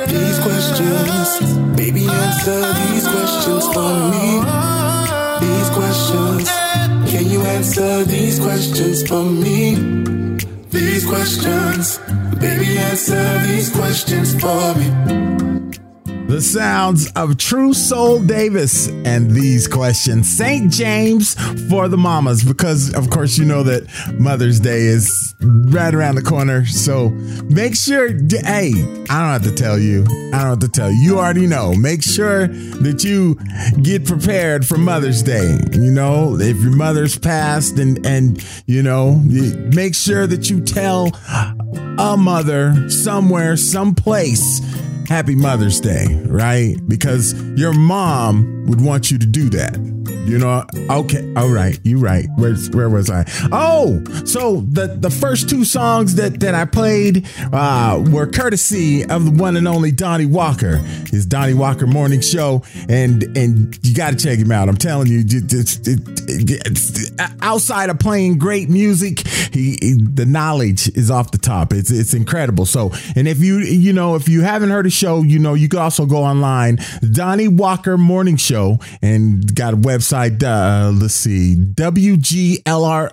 [0.07, 1.29] These questions.
[1.75, 4.27] Baby, answer these questions for me.
[5.41, 6.49] These questions.
[7.11, 9.75] Can you answer these questions for me?
[10.69, 11.99] These questions.
[12.39, 15.84] Baby, answer these questions for me.
[16.27, 20.35] The sounds of True Soul Davis and these questions.
[20.35, 20.71] St.
[20.71, 21.35] James
[21.69, 23.87] for the mamas, because of course you know that
[24.19, 26.65] Mother's Day is right around the corner.
[26.65, 27.09] So
[27.49, 28.71] make sure, hey,
[29.07, 30.03] I don't have to tell you.
[30.33, 30.97] I don't have to tell you.
[30.97, 31.75] You already know.
[31.75, 33.35] Make sure that you
[33.83, 35.59] get prepared for Mother's Day.
[35.73, 41.11] You know, if your mother's passed and, and, you know, make sure that you tell
[41.99, 44.59] a mother somewhere, someplace
[45.07, 46.75] Happy Mother's Day, right?
[46.87, 49.94] Because your mom would want you to do that.
[50.25, 52.25] You know, okay, all right, you right.
[52.35, 53.25] Where's where was I?
[53.51, 59.23] Oh, so the the first two songs that that I played uh, were courtesy of
[59.25, 60.77] the one and only Donnie Walker,
[61.11, 64.67] his Donnie Walker Morning Show, and and you got to check him out.
[64.67, 67.11] I'm telling you, just- it- it-
[67.41, 71.71] outside of playing great music, he, he- the knowledge is off the top.
[71.71, 72.65] It's it's incredible.
[72.65, 75.69] So, and if you you know if you haven't heard a show, you know you
[75.69, 76.79] can also go online,
[77.13, 80.14] Donnie Walker Morning Show, and got a website.
[80.15, 83.11] Uh, let's see, wglro.com.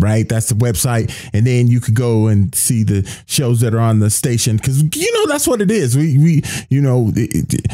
[0.00, 3.80] Right, that's the website, and then you could go and see the shows that are
[3.80, 5.96] on the station because you know that's what it is.
[5.96, 7.12] We we you know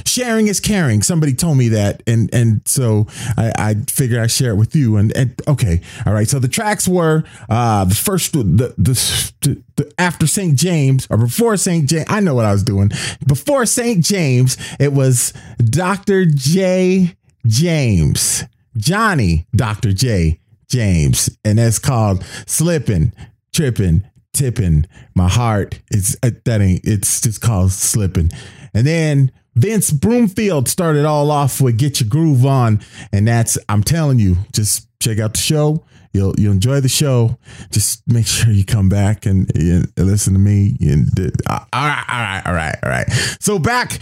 [0.04, 1.02] sharing is caring.
[1.02, 3.06] Somebody told me that, and and so
[3.36, 4.96] I, I figured I'd share it with you.
[4.96, 6.28] And and okay, all right.
[6.28, 8.42] So the tracks were uh the first the
[8.76, 10.58] the, the, the after St.
[10.58, 11.88] James or before St.
[11.88, 12.06] James.
[12.08, 12.90] I know what I was doing
[13.26, 14.04] before St.
[14.04, 14.56] James.
[14.78, 16.26] It was Dr.
[16.26, 17.14] J.
[17.46, 18.44] James,
[18.76, 19.92] Johnny Dr.
[19.92, 20.40] J.
[20.68, 23.12] James, and that's called Slipping,
[23.52, 24.86] Tripping, Tipping.
[25.14, 26.82] My heart is uh, that ain't.
[26.84, 28.30] It's just called Slipping,
[28.74, 29.32] and then.
[29.56, 32.80] Vince Broomfield started all off with "Get Your Groove On,"
[33.12, 35.84] and that's I'm telling you, just check out the show.
[36.12, 37.38] You'll you'll enjoy the show.
[37.70, 40.76] Just make sure you come back and, and listen to me.
[40.80, 41.08] And
[41.46, 43.10] uh, all right, all right, all right, all right.
[43.40, 43.98] So back.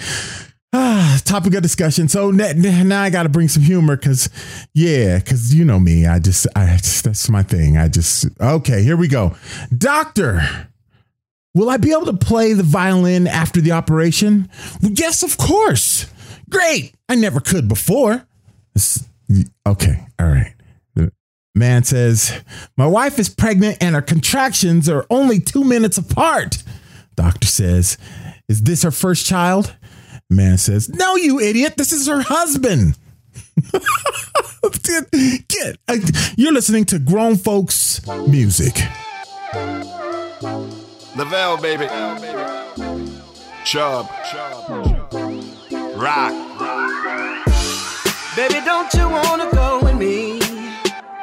[0.73, 2.09] Ah, topic of discussion.
[2.09, 4.29] So now I got to bring some humor because,
[4.75, 6.07] yeah, because you know me.
[6.07, 7.77] I just, I just, that's my thing.
[7.77, 9.35] I just, okay, here we go.
[9.77, 10.69] Doctor,
[11.55, 14.49] will I be able to play the violin after the operation?
[14.83, 16.07] Well, yes, of course.
[16.51, 16.95] Great.
[17.09, 18.27] I never could before.
[18.75, 19.05] This-
[19.67, 20.55] Okay, all right.
[20.95, 21.13] The
[21.55, 22.33] man says,
[22.79, 26.63] My wife is pregnant and her contractions are only two minutes apart.
[27.15, 27.99] Doctor says,
[28.49, 29.77] Is this her first child?
[30.31, 31.75] Man says, No, you idiot.
[31.77, 32.99] This is her husband.
[35.49, 35.79] Get,
[36.37, 38.77] you're listening to grown folks music.
[41.17, 41.87] Lavelle, baby.
[43.65, 44.09] Chubb.
[45.97, 46.33] Rock.
[48.37, 50.39] Baby, don't you wanna go with me?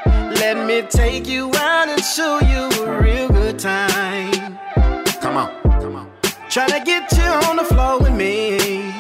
[0.06, 4.58] Let me take you out and show you a real good time.
[5.22, 6.12] Come on, come on.
[6.50, 8.95] Tryna get you on the floor with me.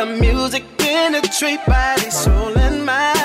[0.00, 3.19] The music penetrate body, soul, and mind.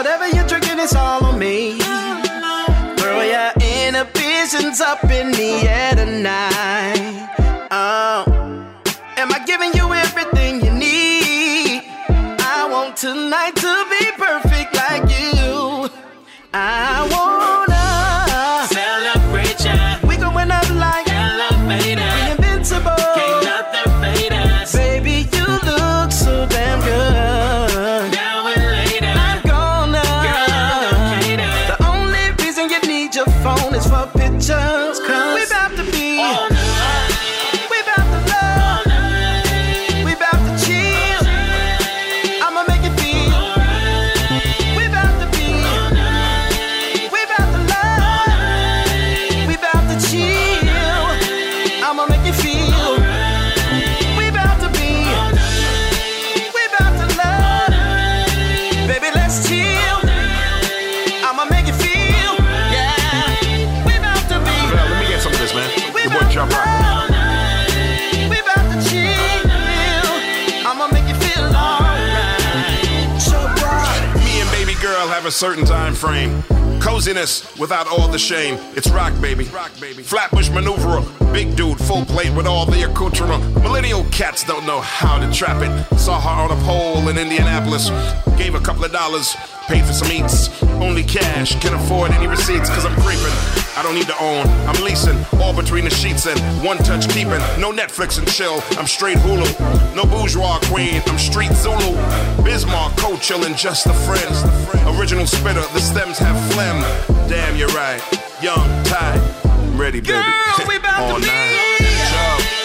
[0.00, 1.78] Whatever you're drinking, it's all on me.
[2.98, 7.68] Throw your inhibitions up in the air tonight.
[7.70, 8.24] Oh.
[9.18, 11.82] Am I giving you everything you need?
[12.08, 15.90] I want tonight to be perfect like you.
[16.54, 17.39] I wanna
[75.30, 76.42] a certain time frame.
[76.80, 78.58] Coziness without all the shame.
[78.74, 79.44] It's rock, baby.
[79.44, 80.02] Rock, baby.
[80.02, 81.04] Flatbush maneuverer.
[81.32, 83.40] Big dude, full plate with all the accoutrement.
[83.62, 85.98] Millennial cats don't know how to trap it.
[85.98, 87.90] Saw her on a pole in Indianapolis.
[88.36, 89.36] Gave a couple of dollars.
[89.68, 90.50] Paid for some eats.
[90.82, 91.54] Only cash.
[91.60, 93.59] Can afford any receipts cause I'm creeping.
[93.76, 94.46] I don't need to own.
[94.68, 97.40] I'm leasing, all between the sheets and one touch keeping.
[97.58, 99.94] No Netflix and chill, I'm straight Hulu.
[99.94, 101.94] No bourgeois queen, I'm street Zulu.
[102.44, 104.42] Bismarck, co chillin', just the friends.
[104.98, 106.80] Original spitter, the stems have phlegm.
[107.28, 108.02] Damn, you're right.
[108.42, 110.12] Young, tight, I'm ready, baby.
[110.12, 111.80] Girl, we about all to night.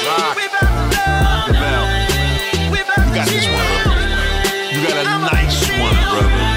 [0.07, 2.15] rock, we about to.
[3.05, 4.01] You got this one, brother.
[4.71, 6.54] You got a nice one, brother.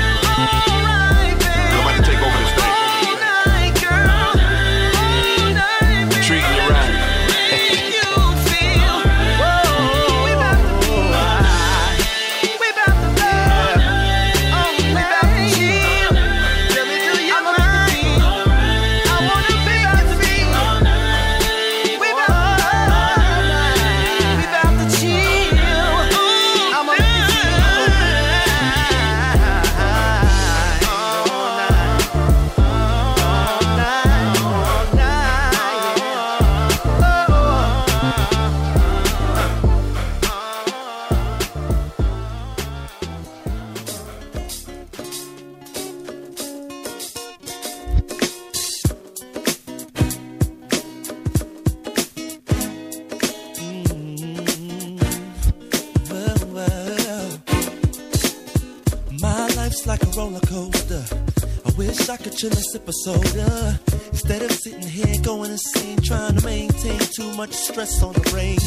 [62.38, 63.80] should I sip a soda?
[64.12, 68.58] Instead of sitting here going insane, trying to maintain too much stress on the brain.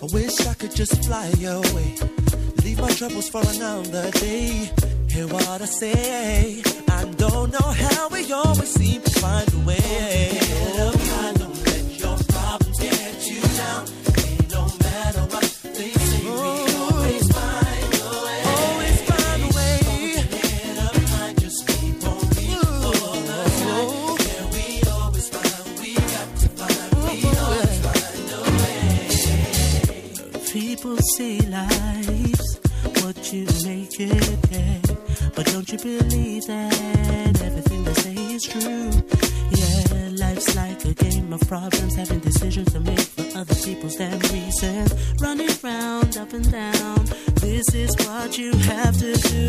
[0.00, 1.96] I wish I could just fly away,
[2.62, 4.70] leave my troubles for another day.
[5.08, 6.62] Hear what I say?
[6.88, 10.35] I don't know how we always seem to find a way.
[31.16, 32.60] see life's
[33.02, 34.80] what you make it yeah.
[35.34, 38.90] But don't you believe that everything they say is true?
[39.50, 44.18] Yeah, life's like a game of problems, having decisions to make for other people's damn
[44.18, 44.92] reasons.
[45.22, 47.06] Running round, up and down,
[47.36, 49.46] this is what you have to do.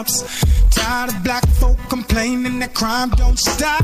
[0.00, 0.24] cops.
[0.70, 3.79] Tired of black folk complaining that crime don't stop.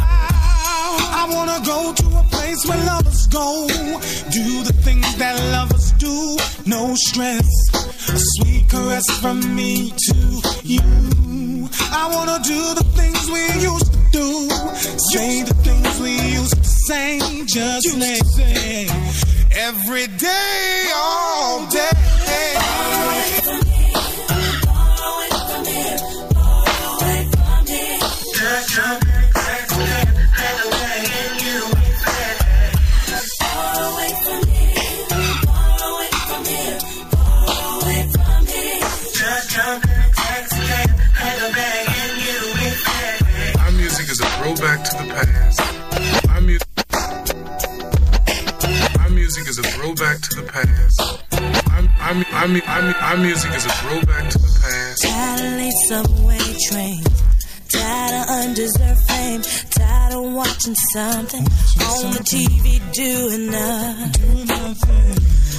[60.66, 64.50] watching something on the TV doing nothing.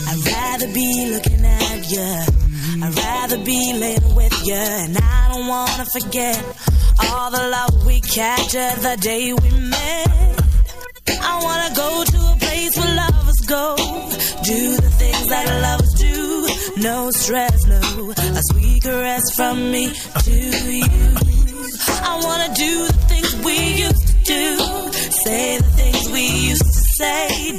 [0.07, 2.83] I'd rather be looking at you.
[2.83, 4.53] I'd rather be laying with you.
[4.53, 6.43] And I don't wanna forget
[6.99, 10.07] all the love we captured the day we met.
[11.21, 13.75] I wanna go to a place where lovers go.
[14.43, 16.81] Do the things that lovers do.
[16.81, 18.11] No stress, no.
[18.11, 19.93] A sweet caress from me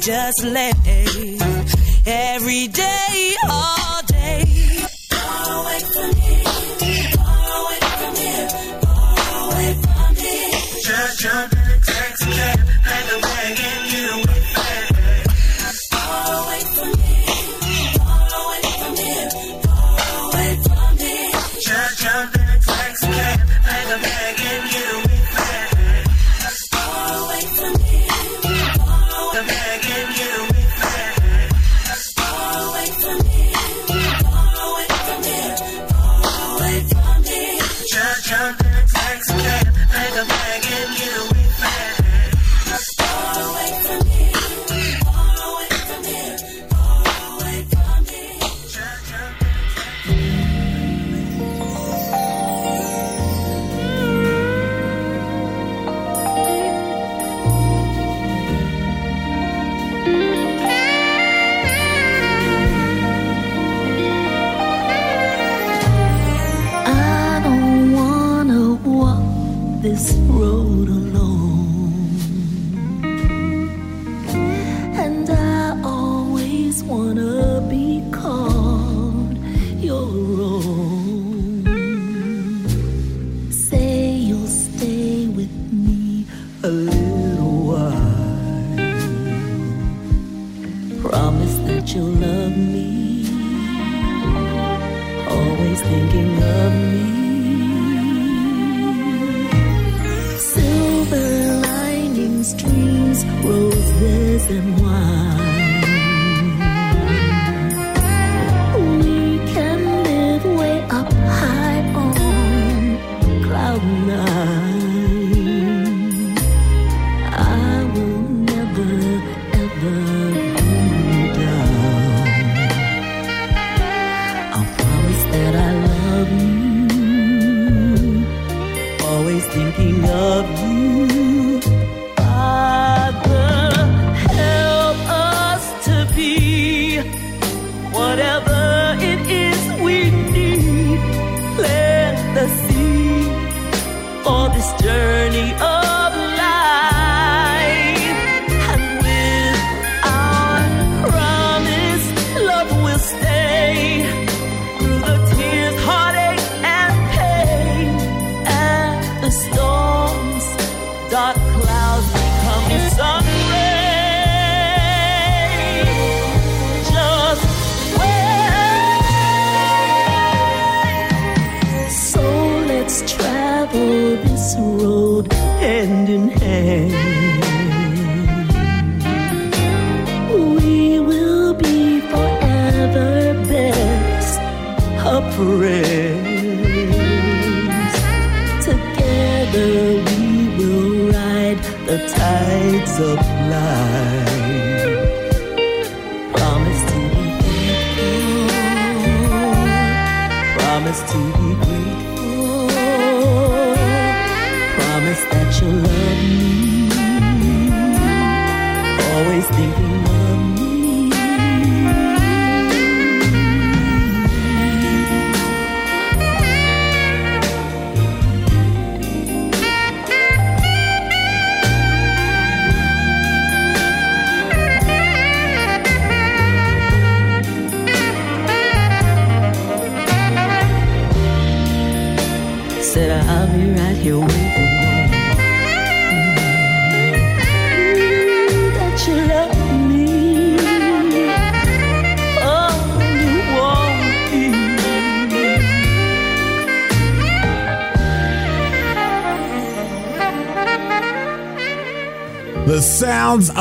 [0.09, 1.28] just lay.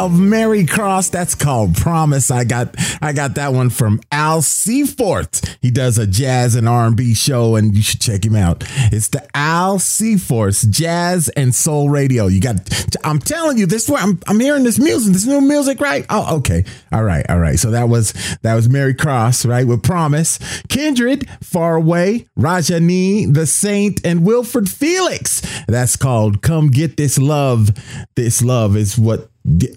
[0.08, 1.10] Of Mary Cross.
[1.10, 2.30] That's called Promise.
[2.30, 5.58] I got I got that one from Al Seaforth.
[5.60, 8.64] He does a jazz and R&B show and you should check him out.
[8.90, 12.26] It's the Al Seaforth Jazz and Soul Radio.
[12.26, 12.56] You got
[13.04, 16.06] I'm telling you this way I'm I'm hearing this music, this new music, right?
[16.08, 16.64] Oh, okay.
[16.90, 17.28] All right.
[17.28, 17.58] All right.
[17.58, 19.66] So that was that was Mary Cross, right?
[19.66, 20.38] With Promise.
[20.70, 25.42] Kindred, Far Away, Rajani, The Saint and Wilfred Felix.
[25.68, 27.70] That's called Come Get This Love.
[28.14, 29.27] This love is what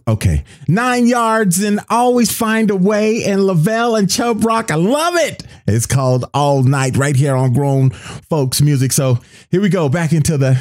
[0.07, 0.43] okay.
[0.68, 4.72] Nine yards and always find a way and lavelle and chubb rock.
[4.72, 5.43] I love it.
[5.68, 8.91] It's called all night right here on grown folks music.
[8.91, 9.19] So
[9.49, 10.57] here we go back into the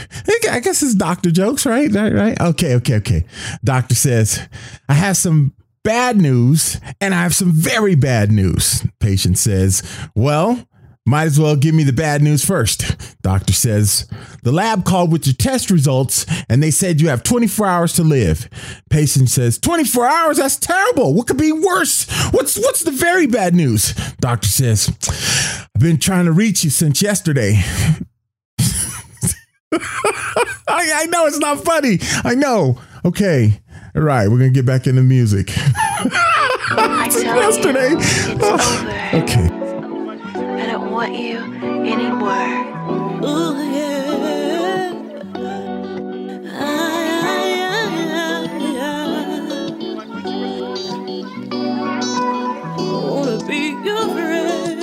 [0.50, 1.90] i guess it's doctor jokes right?
[1.92, 2.40] Right right?
[2.40, 3.24] Okay okay okay.
[3.64, 4.46] Doctor says
[4.88, 9.82] i have some bad news and i have some very bad news patient says.
[10.14, 10.66] Well
[11.10, 13.20] might as well give me the bad news first.
[13.20, 14.08] Doctor says,
[14.44, 18.04] the lab called with your test results and they said you have 24 hours to
[18.04, 18.48] live.
[18.90, 20.36] Patient says, 24 hours?
[20.36, 21.12] That's terrible.
[21.14, 22.08] What could be worse?
[22.30, 23.92] What's what's the very bad news?
[24.20, 24.96] Doctor says,
[25.74, 27.54] I've been trying to reach you since yesterday.
[29.72, 29.80] I,
[30.68, 31.98] I know it's not funny.
[32.22, 32.80] I know.
[33.04, 33.60] Okay.
[33.96, 35.50] All right, we're gonna get back into music.
[36.76, 37.96] Yesterday.
[38.40, 39.69] Oh, okay.
[41.00, 41.38] I want you
[41.88, 42.50] anymore.
[43.24, 44.92] Ooh, yeah.
[46.52, 46.76] I
[53.08, 54.80] wanna be your friend.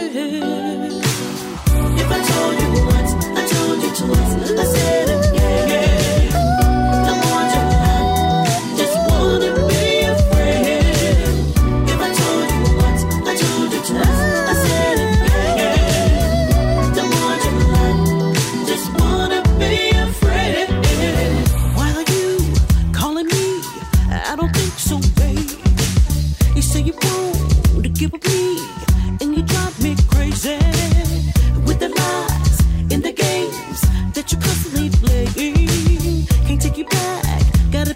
[2.02, 5.07] If I told you once, I told you twice, I said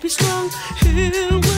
[0.02, 0.50] be strong.
[0.80, 1.51] Hear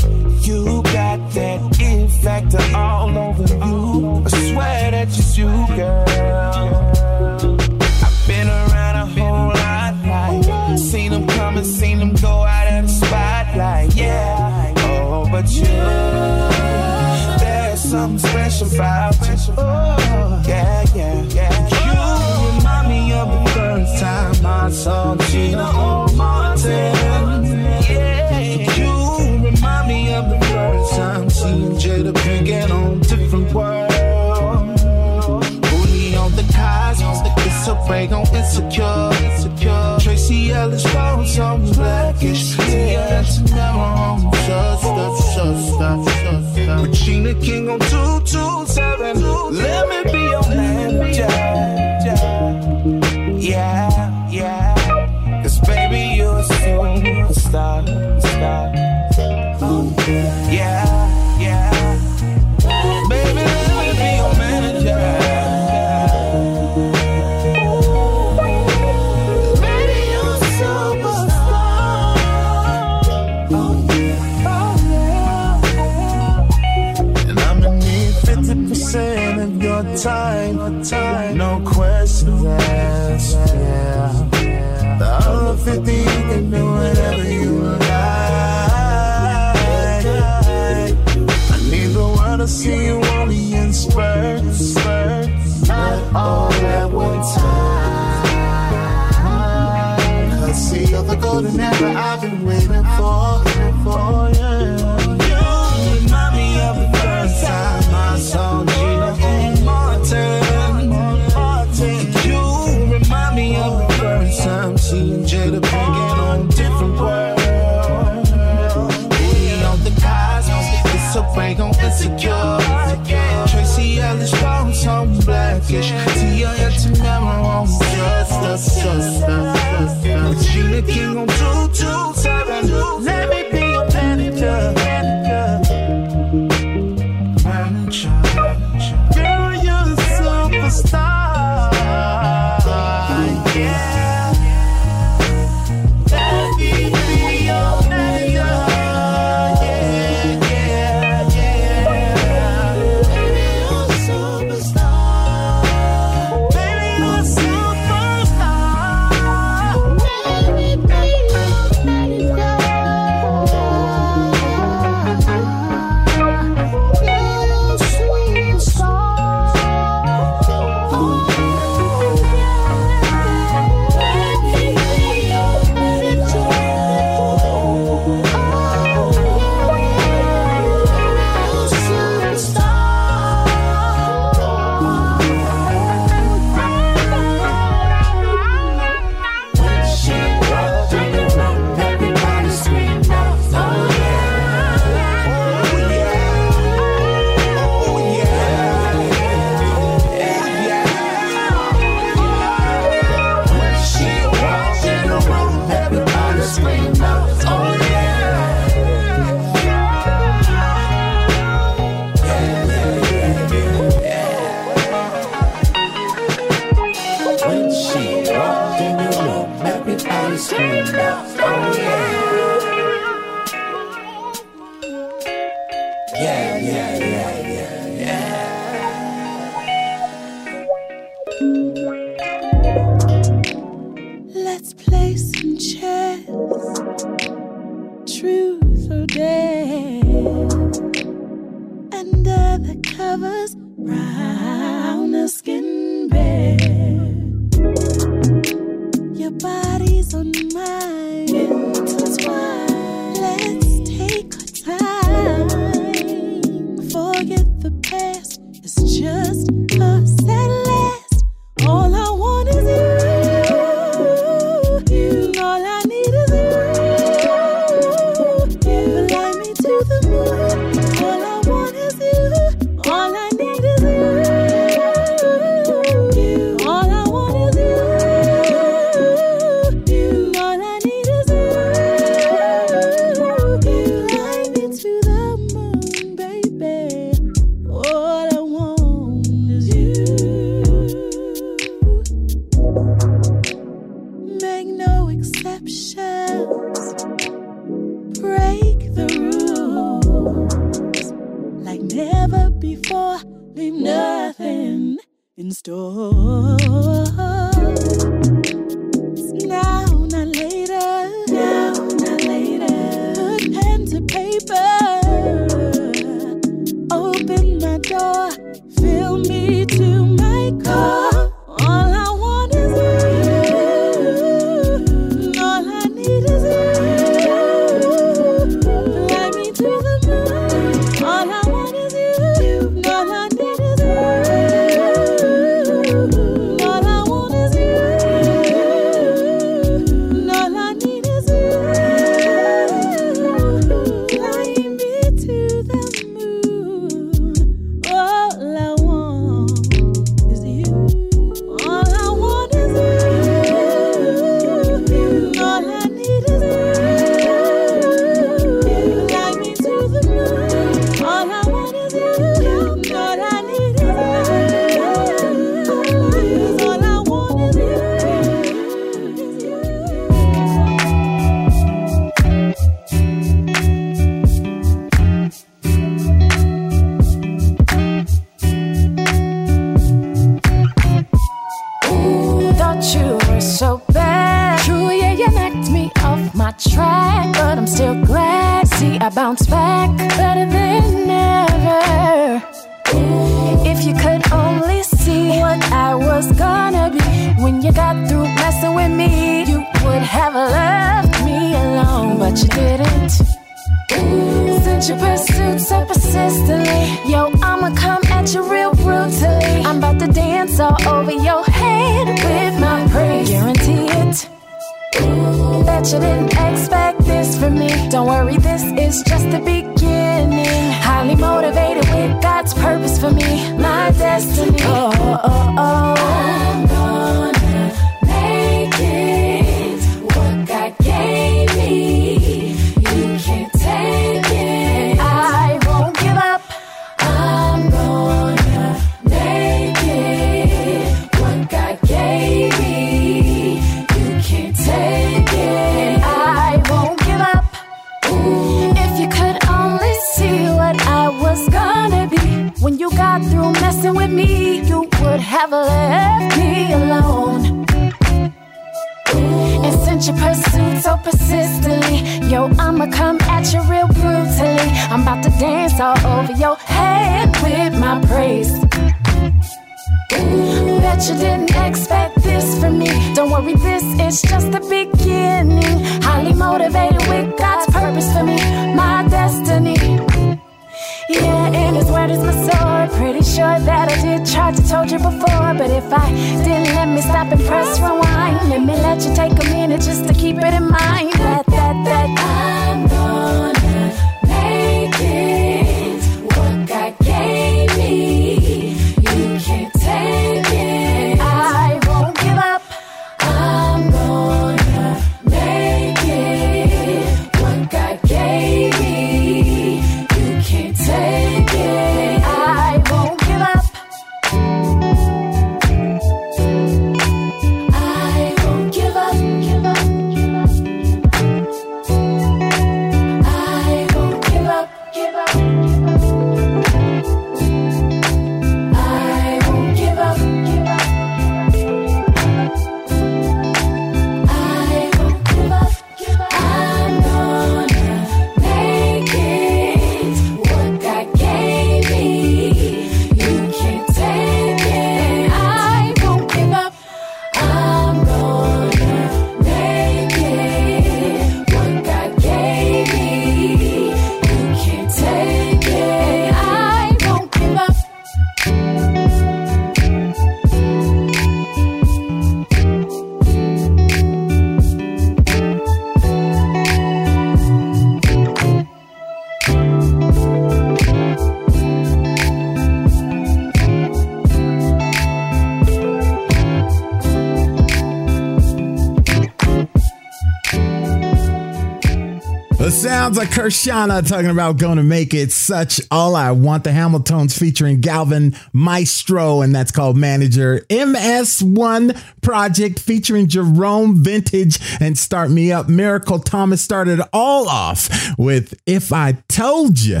[583.06, 586.64] sounds like Kershana talking about going to make it such all I want.
[586.64, 594.98] The Hamiltons featuring Galvin Maestro, and that's called Manager MS1 Project featuring Jerome Vintage and
[594.98, 595.68] Start Me Up.
[595.68, 597.88] Miracle Thomas started all off
[598.18, 600.00] with If I Told You.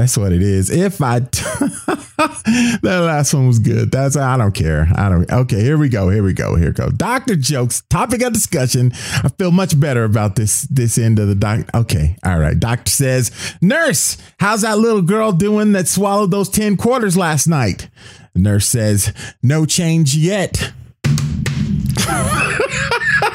[0.00, 0.70] That's what it is.
[0.70, 3.92] If I that last one was good.
[3.92, 4.88] That's I don't care.
[4.96, 6.08] I don't okay, here we go.
[6.08, 6.56] Here we go.
[6.56, 6.88] Here we go.
[6.88, 8.92] Doctor jokes, topic of discussion.
[8.94, 11.68] I feel much better about this this end of the doc.
[11.74, 12.16] Okay.
[12.24, 12.58] All right.
[12.58, 17.90] Doctor says, Nurse, how's that little girl doing that swallowed those 10 quarters last night?
[18.34, 19.12] Nurse says,
[19.42, 20.72] No change yet.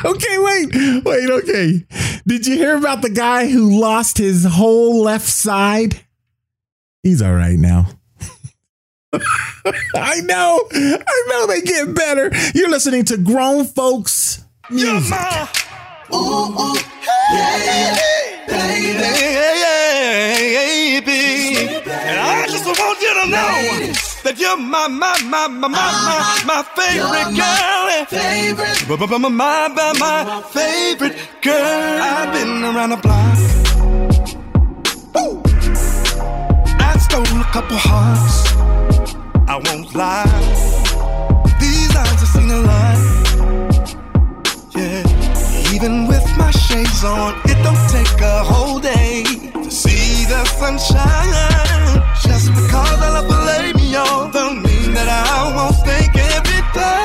[0.04, 1.86] okay, wait, wait, okay.
[2.26, 6.05] Did you hear about the guy who lost his whole left side?
[7.06, 7.86] He's all right now.
[9.14, 12.32] I know, I know they get better.
[12.56, 15.14] You're listening to grown folks music.
[16.12, 16.76] Ooh, ooh,
[17.32, 17.96] yeah,
[18.48, 19.18] baby.
[21.86, 26.44] And I just want you to know that you're my, my, my, my, my, ah,
[26.48, 28.06] my, my favorite girl.
[28.20, 28.90] Favorite.
[28.90, 32.02] My, my, my, my, my favorite girl.
[32.02, 33.65] I've been around the block.
[37.16, 38.38] Stole a couple hearts.
[39.48, 40.26] I won't lie.
[41.60, 43.00] These eyes have seen a lot.
[44.76, 45.74] Yeah.
[45.74, 49.24] Even with my shades on, it don't take a whole day
[49.54, 51.32] to see the sunshine.
[52.24, 57.05] Just because I love on, don't mean that I won't think every day.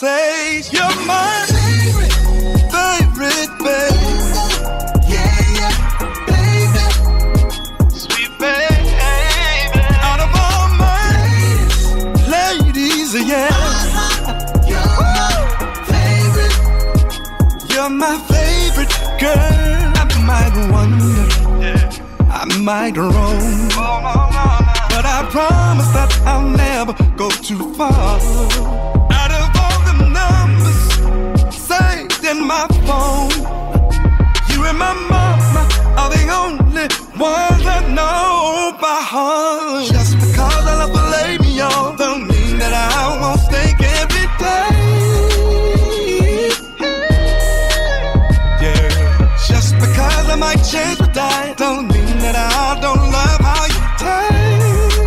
[0.00, 2.14] Say you're my favorite,
[2.72, 4.12] favorite, baby.
[5.12, 5.76] Yeah, yeah,
[6.30, 6.84] baby.
[8.04, 8.96] Sweet baby.
[10.08, 11.12] Out of all my
[12.34, 13.52] ladies, yeah.
[14.70, 15.36] You're my
[15.92, 16.56] favorite.
[17.70, 19.80] You're my favorite girl.
[20.00, 21.28] I might wonder,
[22.30, 23.68] I might roam,
[24.94, 29.19] but I promise that I'll never go too far.
[32.30, 33.30] In my phone,
[34.50, 35.62] you and my mama
[35.98, 36.86] are the only
[37.18, 39.86] ones that know my heart.
[39.90, 44.70] Just because I love lay me on, don't mean that I won't think every day.
[48.64, 49.36] Yeah.
[49.48, 53.82] Just because I might change my diet, don't mean that I don't love how you
[54.02, 55.00] taste.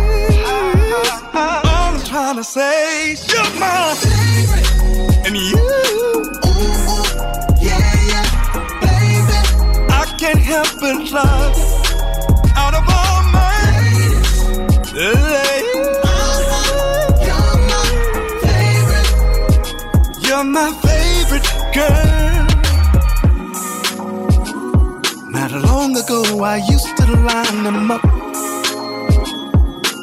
[1.42, 5.73] All I'm trying to say you're my favorite, and you.
[10.80, 11.66] But love you.
[12.56, 13.54] out of all my
[14.94, 15.84] ladies.
[20.24, 22.46] You're my favorite girl.
[25.30, 28.04] Not long ago, I used to line them up.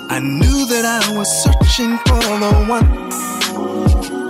[0.10, 3.31] I knew that I was searching for the one.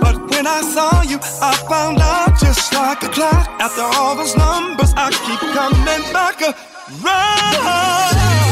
[0.00, 3.48] But when I saw you, I found out just like a clock.
[3.60, 8.51] After all those numbers, I keep coming back around.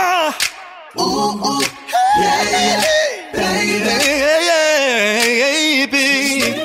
[0.00, 0.32] You're.
[0.98, 1.60] Ooh, ooh,
[2.18, 2.82] yeah,
[3.32, 3.84] baby.
[5.86, 6.06] baby,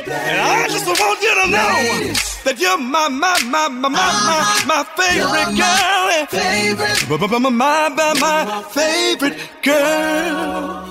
[0.07, 2.13] And I just want you to know
[2.45, 6.05] that you're my, my, my, my, my, my, my favorite girl.
[6.07, 7.09] My Favorite.
[7.09, 7.17] My,
[7.59, 10.85] my, my, my favorite girl.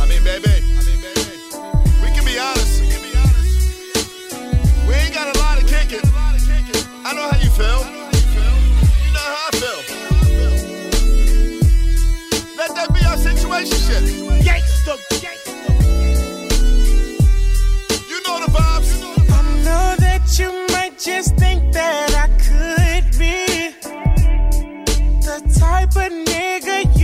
[0.00, 0.54] I mean, baby.
[0.78, 1.24] I mean, baby.
[2.02, 2.80] We can be honest.
[2.80, 4.36] We can be honest.
[4.86, 6.06] We ain't got a lot of kicking.
[7.04, 7.97] I know how you feel.
[13.58, 14.24] Our situation.
[14.46, 14.94] Gangsta,
[18.08, 18.90] You know the vibes.
[19.30, 23.70] I know that you might just think that I could be
[25.26, 26.97] the type of nigga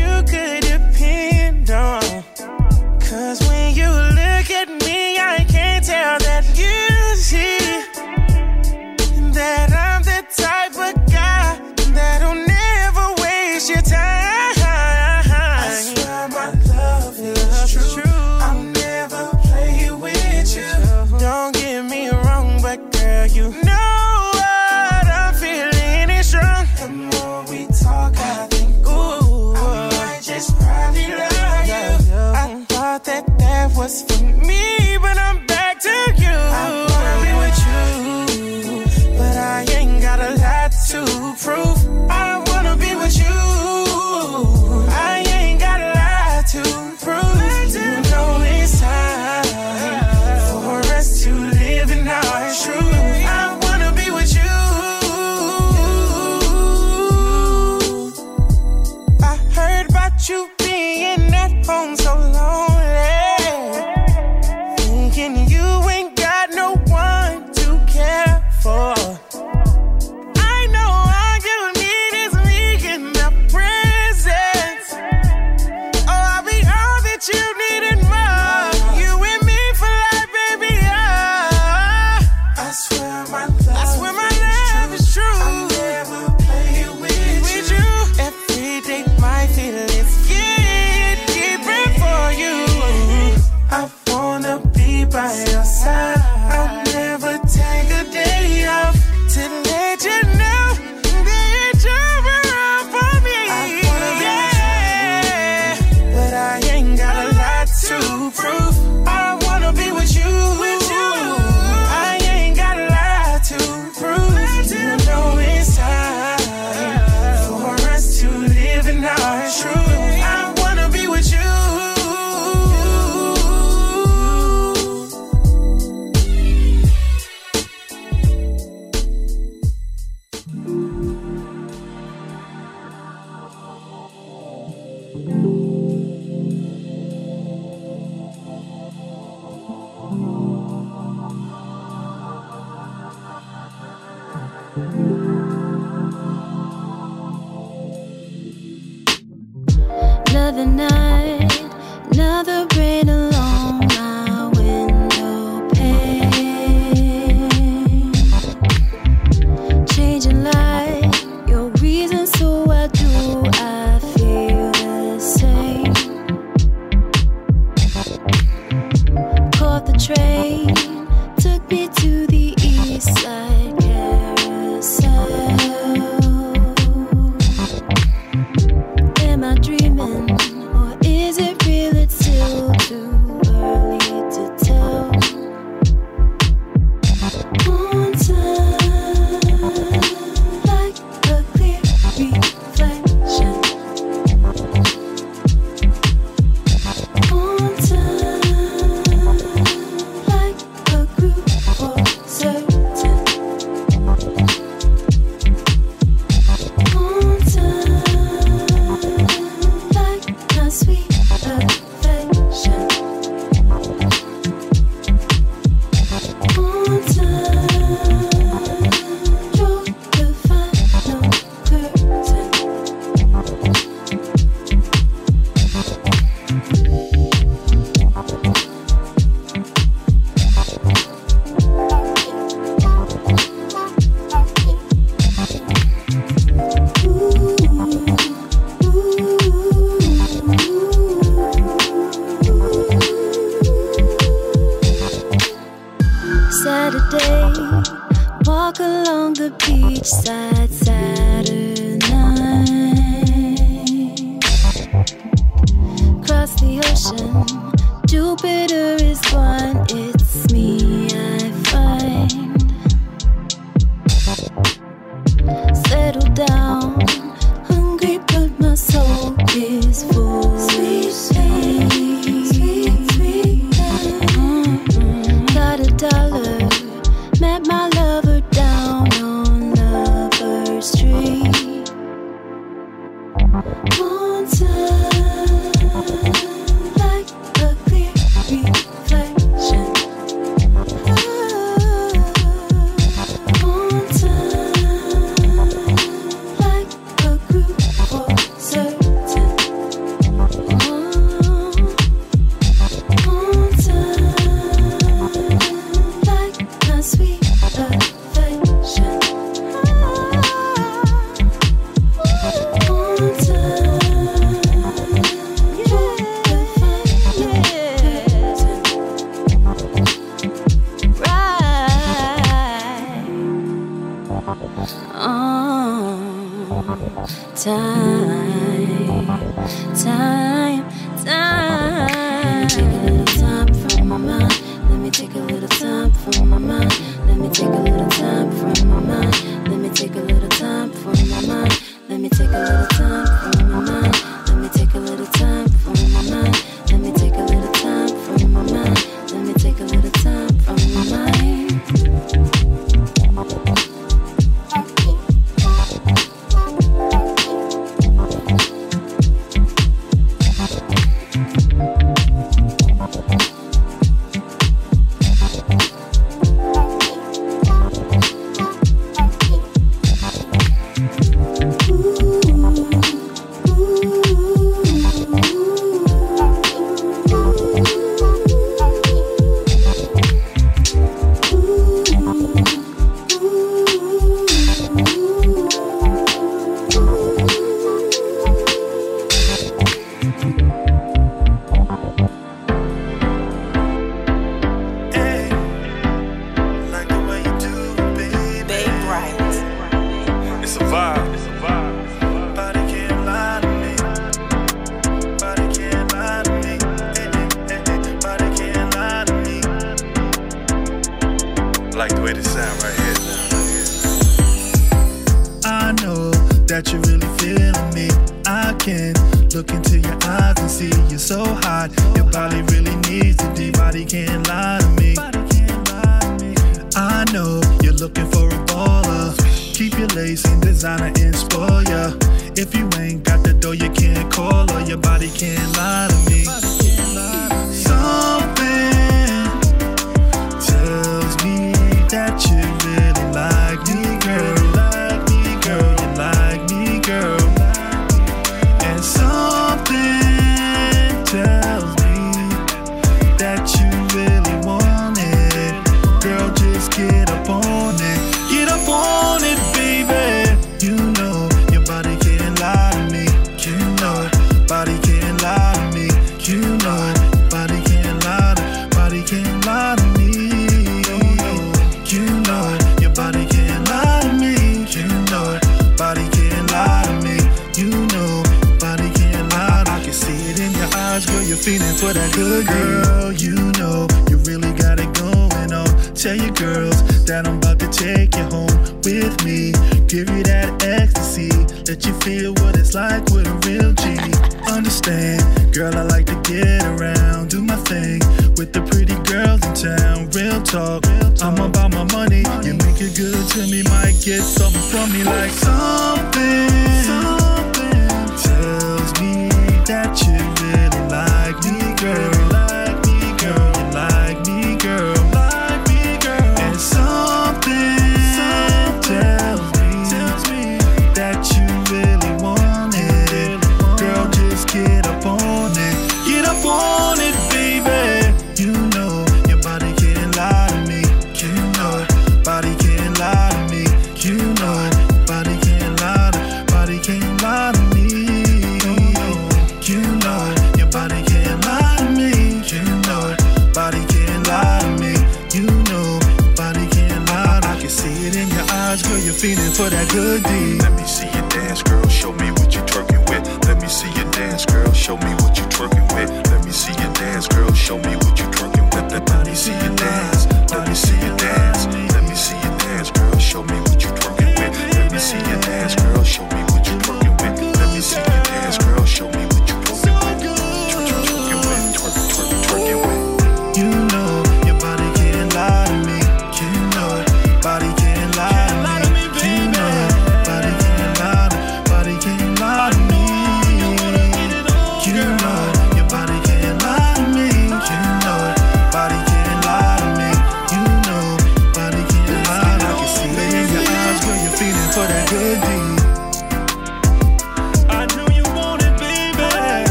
[335.65, 337.01] little time from my mind.
[337.27, 339.69] Let me take a little time from my mind.
[339.69, 341.81] Let me take a little time from my mind.
[342.09, 344.23] Let me take a little time from my mind.
[344.49, 346.74] Let me take a little time from my mind.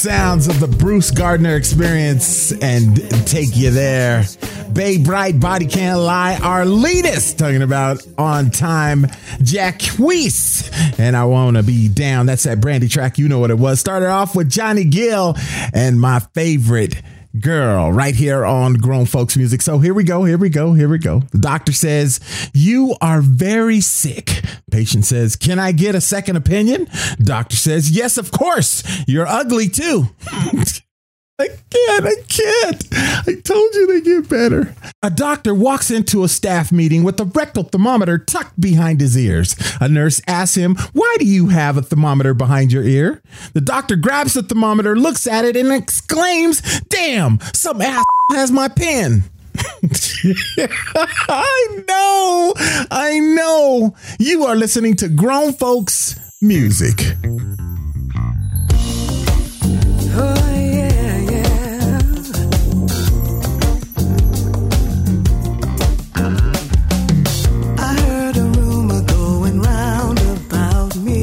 [0.00, 2.96] Sounds of the Bruce Gardner experience and
[3.26, 4.24] take you there.
[4.72, 9.06] Bay Bright Body Can't Lie, our latest talking about on time
[9.42, 10.70] Jack Weiss.
[10.98, 12.24] And I wanna be down.
[12.24, 13.18] That's that Brandy track.
[13.18, 13.78] You know what it was.
[13.78, 15.36] Started off with Johnny Gill
[15.74, 16.94] and my favorite
[17.38, 19.60] girl right here on Grown Folks Music.
[19.60, 21.20] So here we go, here we go, here we go.
[21.30, 22.20] The doctor says,
[22.54, 24.29] You are very sick.
[24.80, 26.88] Patient says, Can I get a second opinion?
[27.18, 28.82] Doctor says, Yes, of course.
[29.06, 30.08] You're ugly too.
[31.38, 32.88] I can't, I can't.
[33.28, 34.74] I told you they get better.
[35.02, 39.54] A doctor walks into a staff meeting with a rectal thermometer tucked behind his ears.
[39.82, 43.20] A nurse asks him, Why do you have a thermometer behind your ear?
[43.52, 48.02] The doctor grabs the thermometer, looks at it, and exclaims, Damn, some ass
[48.32, 49.24] has my pen.
[51.28, 52.54] I know,
[52.90, 53.94] I know.
[54.18, 57.16] You are listening to Grown Folks Music.
[60.12, 61.98] Oh, yeah, yeah.
[67.78, 71.22] I heard a rumor going round about me.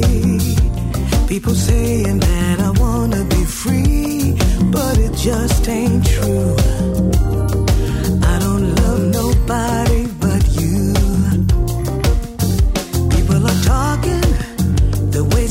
[1.28, 4.36] People saying that I wanna be free,
[4.72, 6.56] but it just ain't true.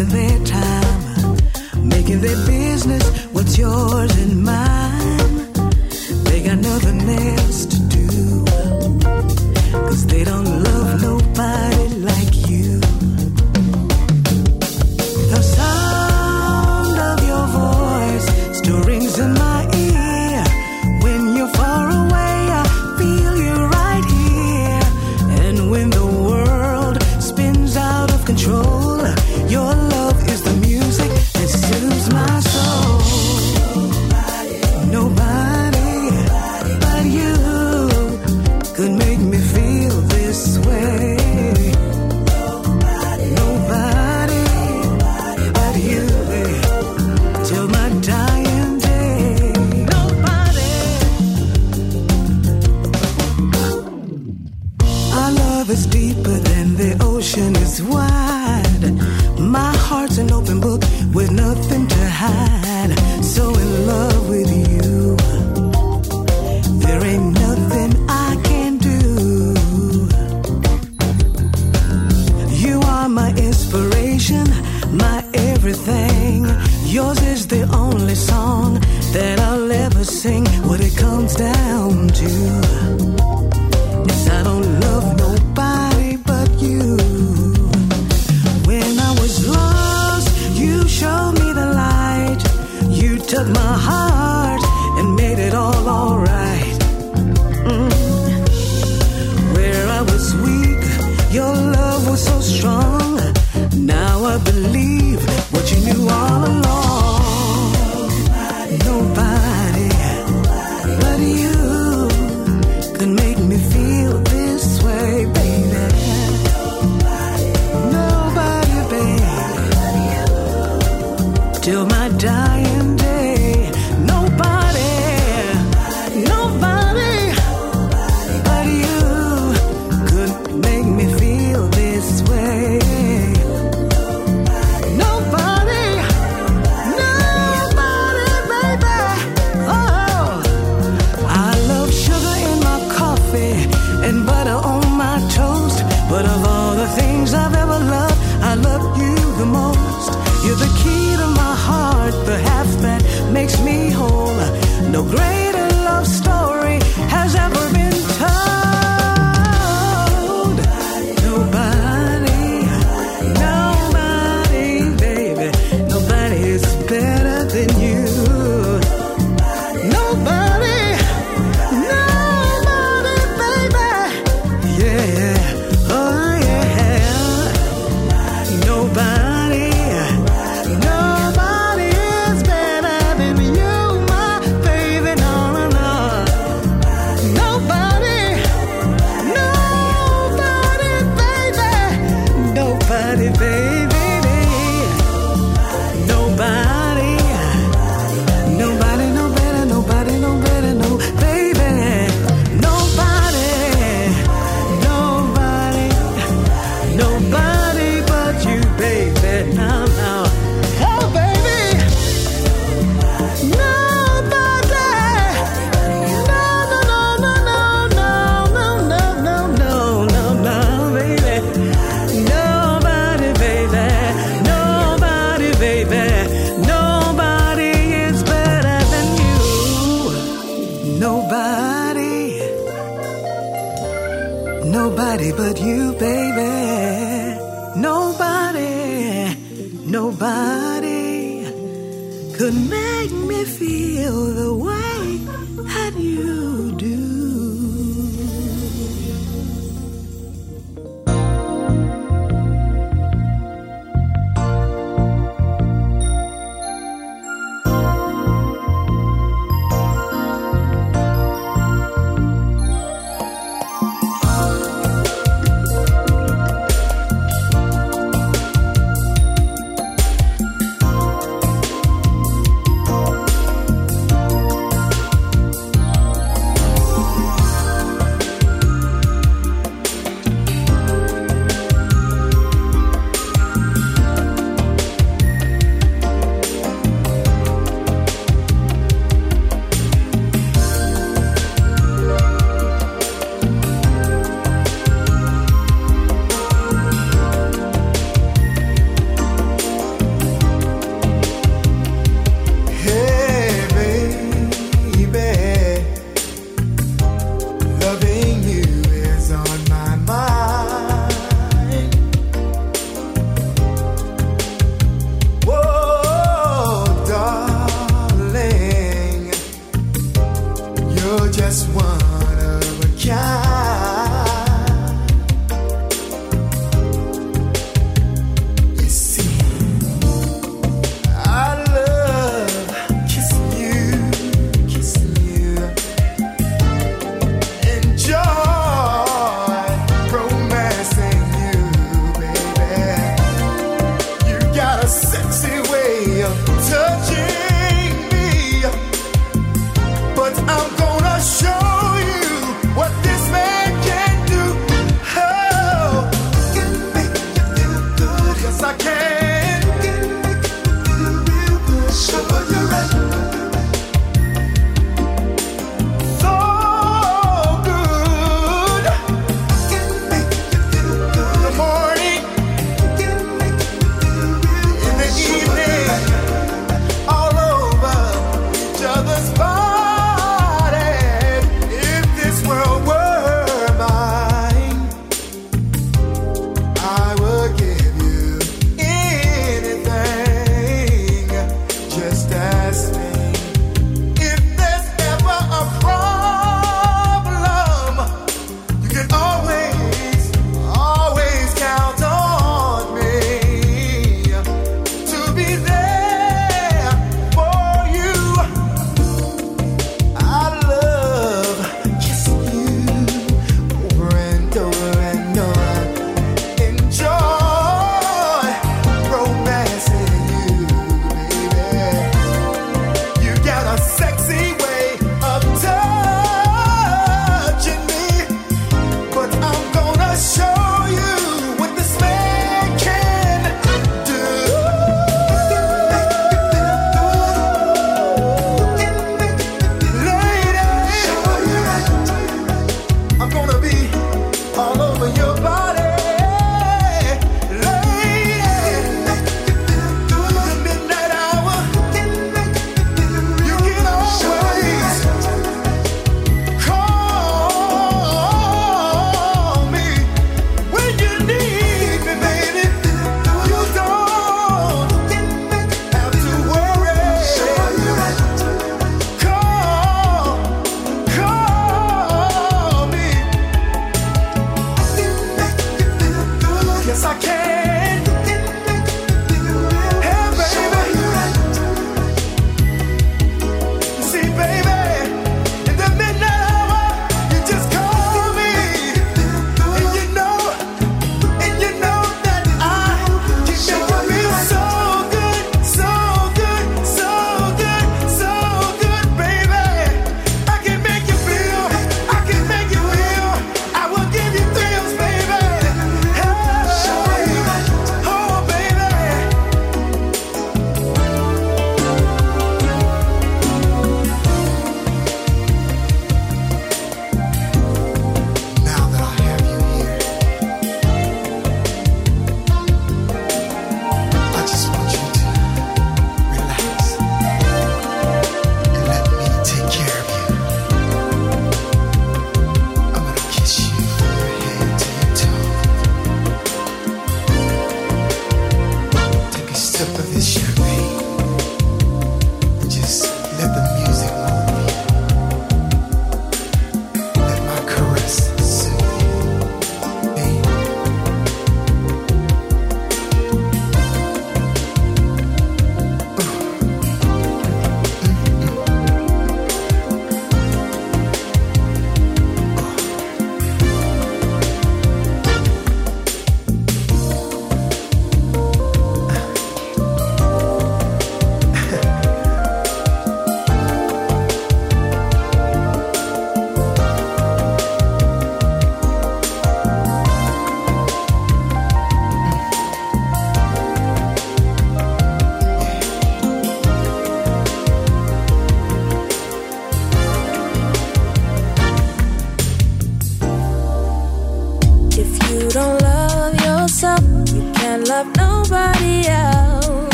[0.00, 1.36] Wasting their time,
[1.88, 5.52] making their business what's yours and mine.
[6.24, 7.06] They got nothing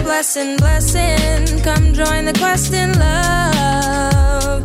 [0.00, 1.62] a blessing, blessing.
[1.62, 4.62] Come join the quest in love.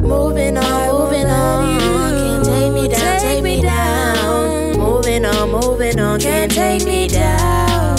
[0.00, 1.80] Moving on, moving on.
[1.80, 4.78] Can't take me down, take me down.
[4.78, 6.20] Moving on, moving on.
[6.20, 7.96] Can't take me down.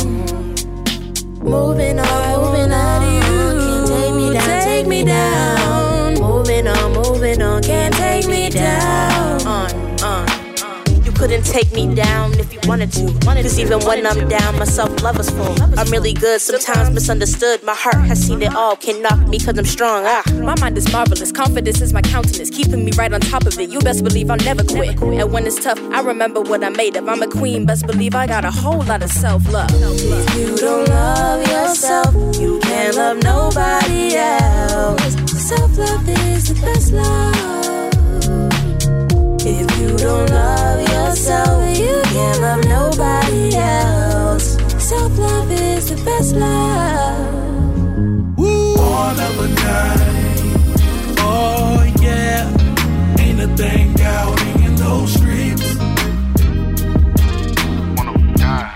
[1.41, 3.01] Moving on, moving on.
[3.21, 6.13] Can't take me down, take me down.
[6.15, 7.61] Moving on, moving on.
[7.63, 9.41] Can't take me down.
[9.47, 11.03] On, on.
[11.03, 13.05] You couldn't take me down if you wanted to.
[13.25, 15.55] Cause even when I'm down, my self love is full.
[15.77, 17.63] I'm really good, sometimes misunderstood.
[17.63, 20.03] My heart has seen it all, can knock me cause I'm strong.
[20.05, 23.57] Ah, My mind is marvelous, confidence is my countenance, keeping me right on top of
[23.59, 23.69] it.
[23.69, 24.99] You best believe I'll never quit.
[25.01, 27.07] And when it's tough, I remember what I'm made of.
[27.07, 29.69] I'm a queen, best believe I got a whole lot of self love.
[29.71, 35.15] If you don't love yourself, you can't love nobody else.
[35.47, 37.35] Self love is the best love.
[39.47, 40.84] If you don't love
[41.15, 44.57] yourself, you can't love nobody else.
[44.83, 48.35] Self love is the best love.
[48.35, 50.41] Born of a night.
[51.19, 52.51] Oh yeah.
[53.17, 55.75] Ain't a thing out in those streets.
[57.95, 58.73] One of a guy.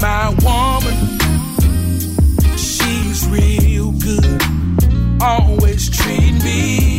[0.00, 1.18] My woman,
[2.56, 4.42] she's real good.
[5.20, 6.97] Always treat me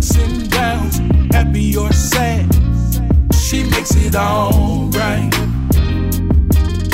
[0.00, 0.98] ups and downs,
[1.30, 2.46] happy or sad.
[3.34, 5.32] She makes it alright.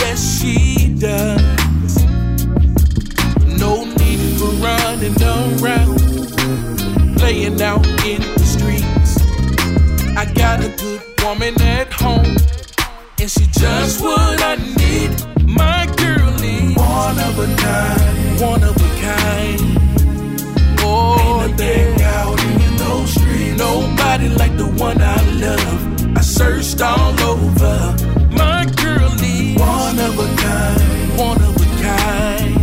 [0.00, 2.04] Yes, she does.
[3.62, 5.98] No need for running around,
[7.16, 9.12] playing out in the streets.
[10.16, 12.36] I got a good woman at home,
[13.20, 15.10] and she just what I need.
[15.46, 19.76] My girlie, one of a kind, one of a kind.
[20.80, 21.16] Oh,
[21.48, 21.56] Ain't
[24.26, 26.16] Nobody like the one I love.
[26.16, 27.94] I searched all over.
[28.32, 32.54] My girlie, one of a kind, one of a kind.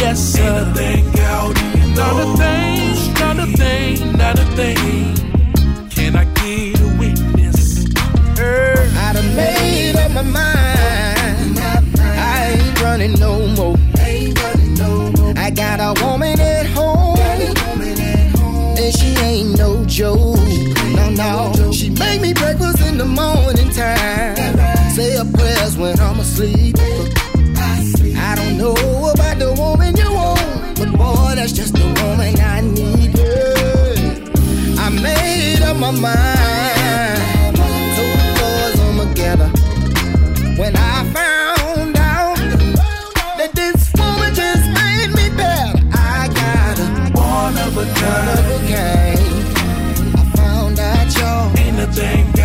[0.00, 0.42] Yes, sir.
[0.42, 5.88] Ain't a thing out in Not a thing, not a thing, not a thing.
[5.90, 7.84] Can I get a witness?
[8.38, 11.58] I done made up my mind.
[11.98, 13.76] I ain't running no more.
[15.36, 17.18] I got a woman at home,
[18.78, 20.43] and she ain't no joke.
[21.24, 21.72] No.
[21.72, 24.36] She make me breakfast in the morning time.
[24.90, 26.76] Say a prayers when I'm asleep.
[26.78, 28.74] I don't know
[29.12, 33.16] about the woman you want, but boy, that's just the woman I need.
[34.78, 37.56] I made up my mind.
[37.96, 39.48] Two doors on together.
[40.60, 42.36] When I found out
[43.38, 46.86] that this woman just made me better, I got a.
[47.18, 49.13] One of a kind.
[51.84, 52.43] A thing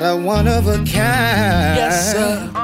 [0.00, 0.86] got a one of a kind.
[0.88, 2.57] Yes, sir.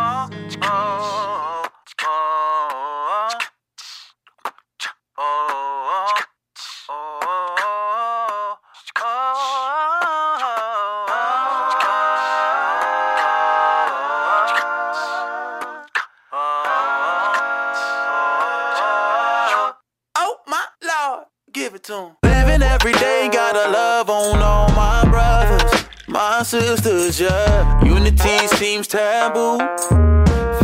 [28.74, 29.58] Seems taboo.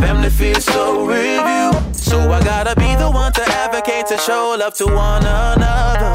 [0.01, 1.71] Family feels so review.
[1.93, 6.11] So I gotta be the one to advocate to show love to one another.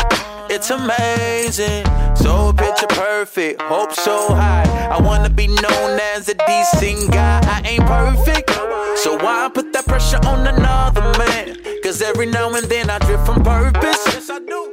[0.50, 4.68] It's amazing, so picture perfect, hope so high.
[4.94, 7.40] I wanna be known as a decent guy.
[7.56, 8.50] I ain't perfect,
[9.02, 11.56] so why put that pressure on another man?
[11.82, 14.30] Cause every now and then I drift from purpose.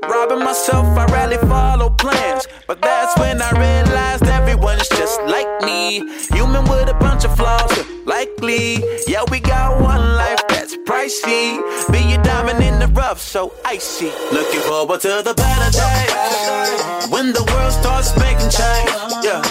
[0.09, 2.47] Robbing myself, I rarely follow plans.
[2.67, 4.25] But that's when I realized
[4.63, 5.99] everyone's just like me.
[6.31, 8.77] Human with a bunch of flaws, uh, likely.
[9.07, 11.59] Yeah, we got one life that's pricey.
[11.91, 14.11] Be a diamond in the rough, so icy.
[14.31, 18.91] Looking forward to the better day When the world starts making change.
[19.23, 19.43] Yeah.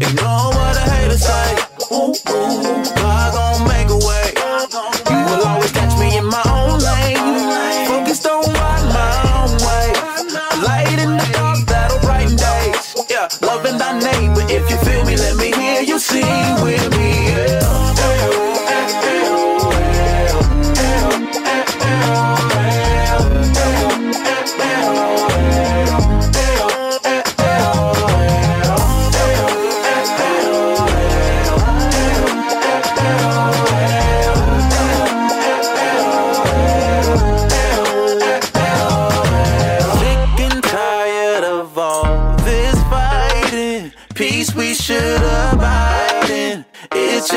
[0.00, 1.48] Ignore what the haters say.
[2.94, 4.26] God gon' make a way.
[5.10, 6.53] You will always catch me in my
[13.42, 14.44] loving thy neighbor.
[14.48, 15.53] If you feel me, let me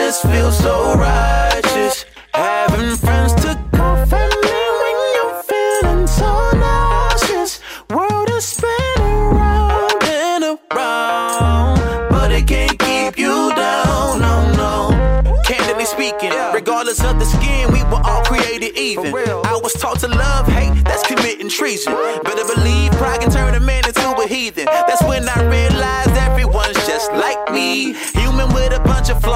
[0.08, 2.06] just feels so righteous.
[2.34, 7.60] Having friends to comfort me when you're feeling so nauseous.
[7.90, 14.22] World is spinning round and around, but it can't keep you down.
[14.22, 15.42] No, no.
[15.44, 19.14] Candidly speaking, regardless of the skin, we were all created even.
[19.14, 21.94] I was taught to love hate, that's committing treason.
[22.24, 24.68] Better believe pride can turn a man into a heathen.
[24.68, 27.94] That's when I realized everyone's just like me.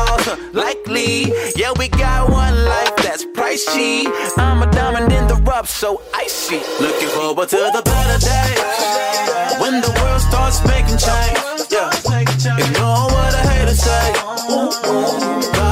[0.07, 1.31] Huh, likely.
[1.55, 4.05] Yeah, we got one life that's pricey.
[4.37, 6.61] I'm a diamond in the rough, so icy.
[6.79, 9.61] Looking forward to the better days.
[9.61, 11.39] When the world starts making change.
[11.69, 11.89] Yeah.
[12.57, 14.13] Ignore what the haters say.
[14.51, 15.70] Ooh, ooh.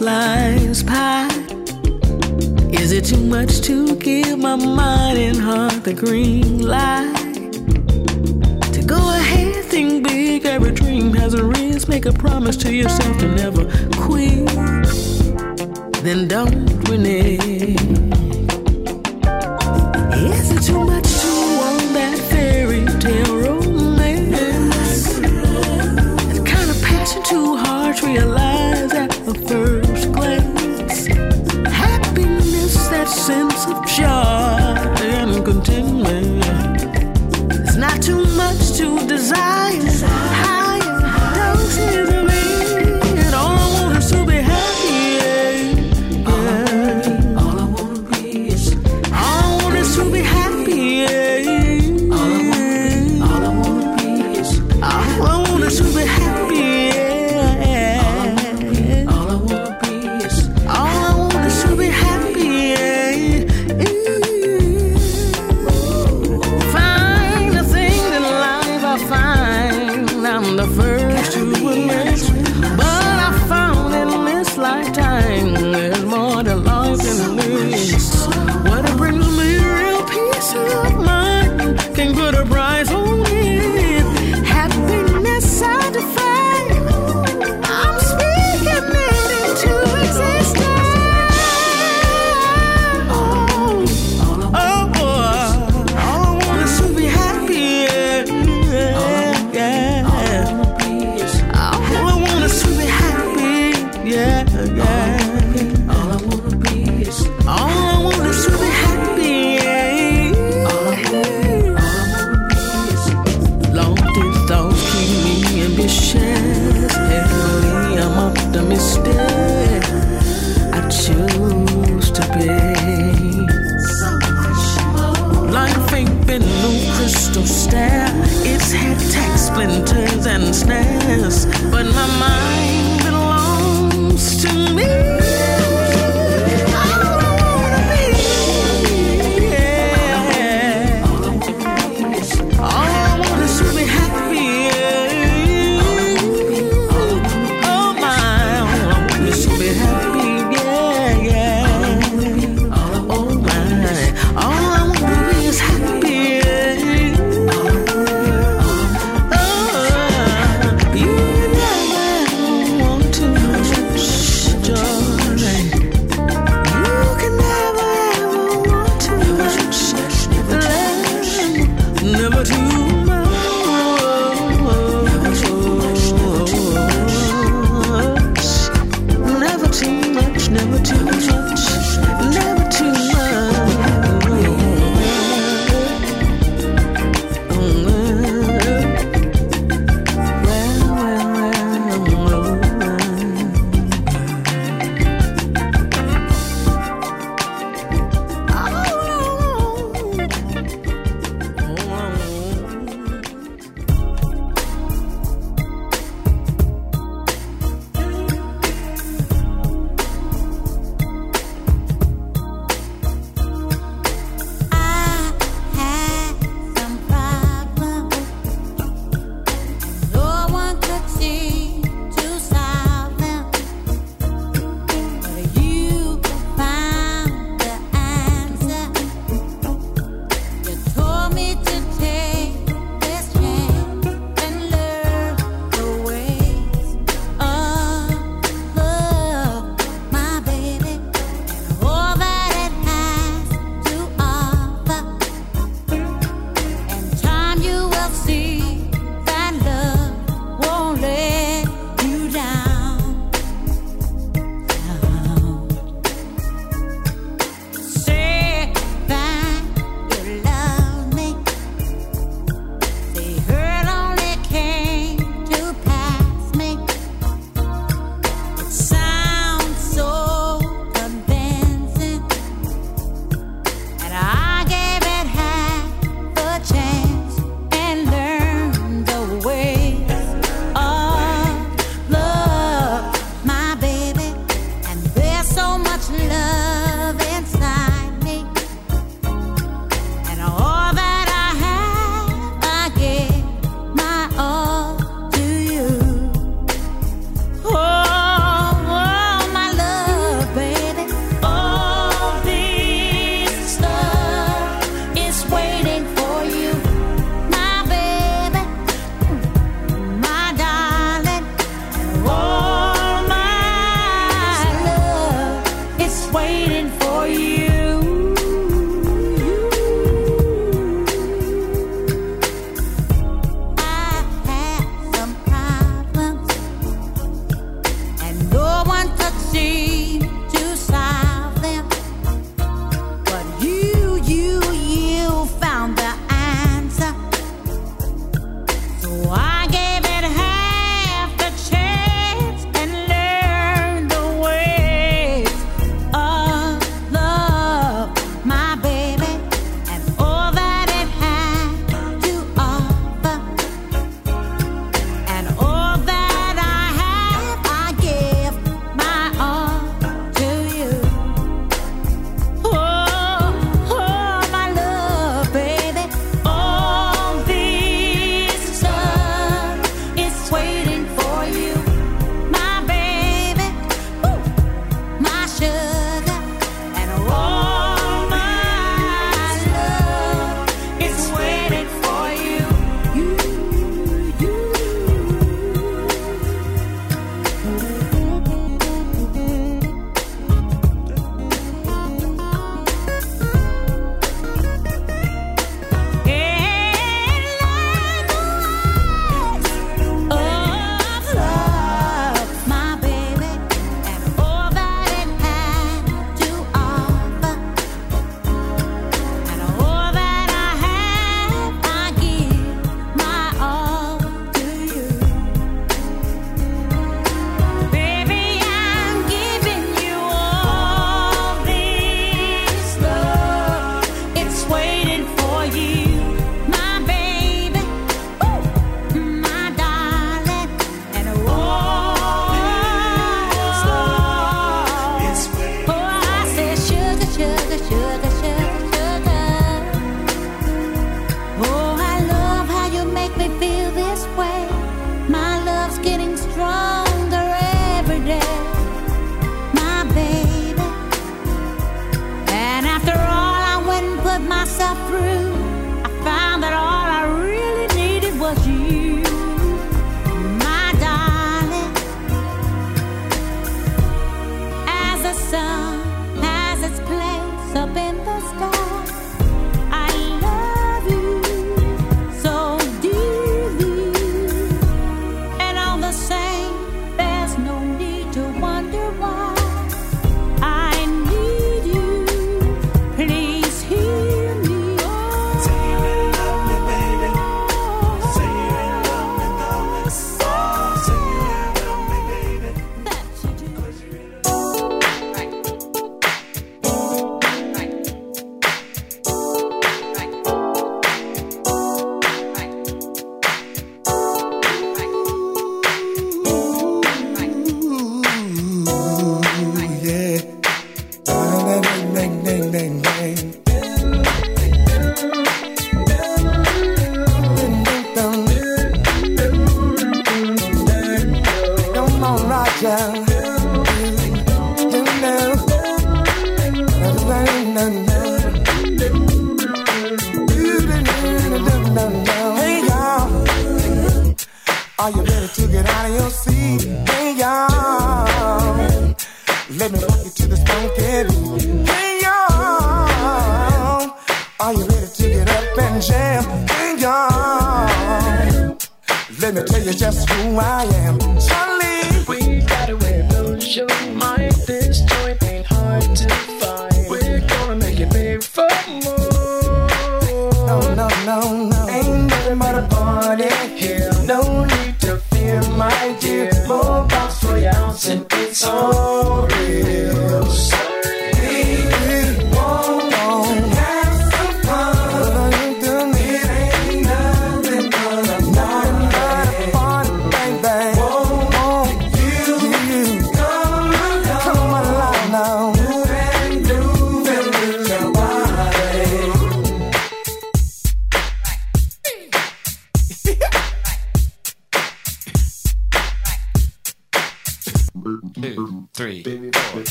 [0.00, 1.28] flies pie.
[2.72, 7.42] Is it too much to give my mind and heart the green light?
[8.72, 11.90] To go ahead, think big, every dream has a risk.
[11.90, 13.66] Make a promise to yourself to never
[13.98, 14.48] quit.
[16.02, 18.19] Then don't renege.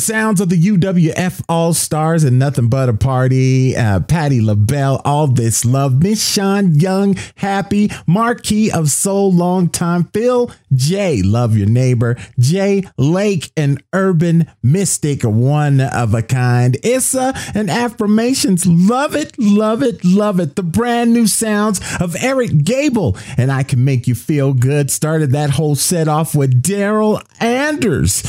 [0.00, 5.26] Sounds of the UWF All Stars and Nothing But a Party, uh, Patti LaBelle, All
[5.26, 11.68] This Love, Miss Sean Young, Happy, Marquis of Soul, Long Time, Phil J, Love Your
[11.68, 19.38] Neighbor, Jay Lake, and Urban Mystic, one of a kind, Issa and Affirmations, love it,
[19.38, 20.56] love it, love it.
[20.56, 25.32] The brand new sounds of Eric Gable, and I Can Make You Feel Good, started
[25.32, 28.22] that whole set off with Darryl Anders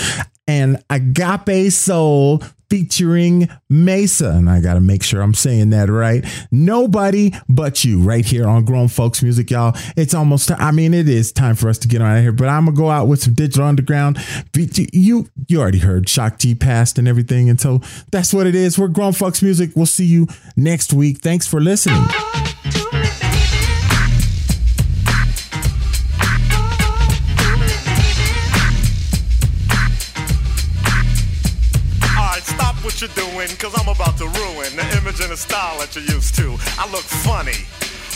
[0.47, 4.29] and Agape Soul featuring Mesa.
[4.29, 6.23] And I got to make sure I'm saying that right.
[6.51, 9.75] Nobody but you right here on Grown Folks Music, y'all.
[9.97, 12.23] It's almost, ti- I mean, it is time for us to get on out of
[12.23, 14.19] here, but I'm going to go out with some Digital Underground.
[14.55, 17.49] You, you already heard Shock G passed and everything.
[17.49, 18.79] And so that's what it is.
[18.79, 19.71] We're Grown Folks Music.
[19.75, 21.17] We'll see you next week.
[21.19, 22.05] Thanks for listening.
[33.61, 36.57] Cause I'm about to ruin the image and the style that you're used to.
[36.81, 37.61] I look funny.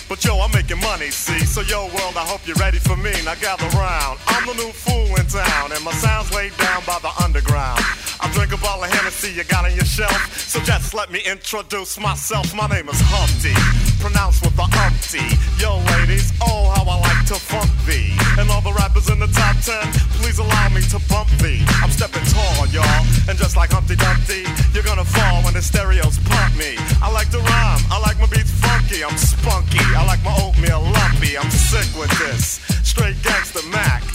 [0.10, 1.46] But yo, I'm making money, see?
[1.46, 3.14] So yo, world, I hope you're ready for me.
[3.24, 4.18] Now gather round.
[4.26, 7.78] I'm the new fool in town, and my sound's laid down by the underground.
[8.26, 10.18] I drink a bottle of Hennessy you got on your shelf.
[10.34, 12.56] So just let me introduce myself.
[12.56, 13.54] My name is Humpty,
[14.02, 15.22] pronounced with the umpty.
[15.62, 18.18] Yo, ladies, oh, how I like to funk thee.
[18.42, 19.86] And all the rappers in the top ten,
[20.18, 21.62] please allow me to bump thee.
[21.86, 23.06] I'm stepping tall, y'all.
[23.30, 24.42] And just like Humpty Dumpty,
[24.74, 26.82] you're gonna fall when the stereos pump me.
[27.06, 29.86] I like to rhyme, I like my beats funky, I'm spunky.
[29.94, 32.58] I like my oatmeal lumpy, I'm sick with this.
[32.82, 34.15] Straight gangster Mac.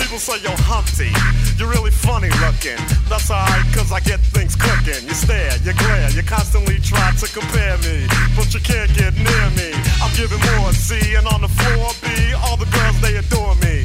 [0.00, 1.12] People say you're Humpty,
[1.60, 2.80] you're really funny looking.
[3.12, 5.04] That's alright, cause I get things cooking.
[5.04, 9.46] You stare, you glare, you constantly try to compare me, but you can't get near
[9.60, 9.76] me.
[10.00, 13.84] I'm giving more C, and on the floor B, all the girls they adore me.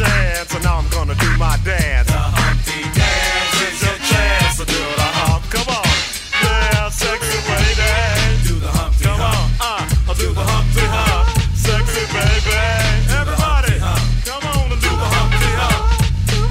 [0.00, 2.08] chance, and now I'm gonna do my dance.
[2.08, 5.44] The Humpty Dance is your chance to do the hump.
[5.52, 5.84] Come on,
[6.40, 7.92] yeah, sexy lady.
[8.48, 11.28] Do the Humpty Come on, uh, I'll do, the Humpty uh, hump.
[11.52, 12.56] Sexy baby.
[13.12, 13.76] Everybody,
[14.24, 15.84] come on and do the Humpty Hump.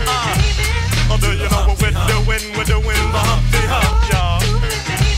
[0.05, 2.43] Uh, oh, do you know what we're doing?
[2.53, 4.45] We're doing the Humpty Hump, y'all.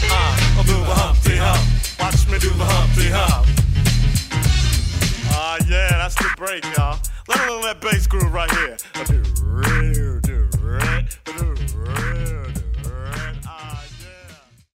[0.08, 1.64] Uh, I'll do the Humpty Hump.
[2.00, 3.44] Watch me do the Humpty Hump.
[5.36, 6.96] Ah, yeah, that's the break, y'all.
[7.28, 10.31] Let alone that bass groove right here.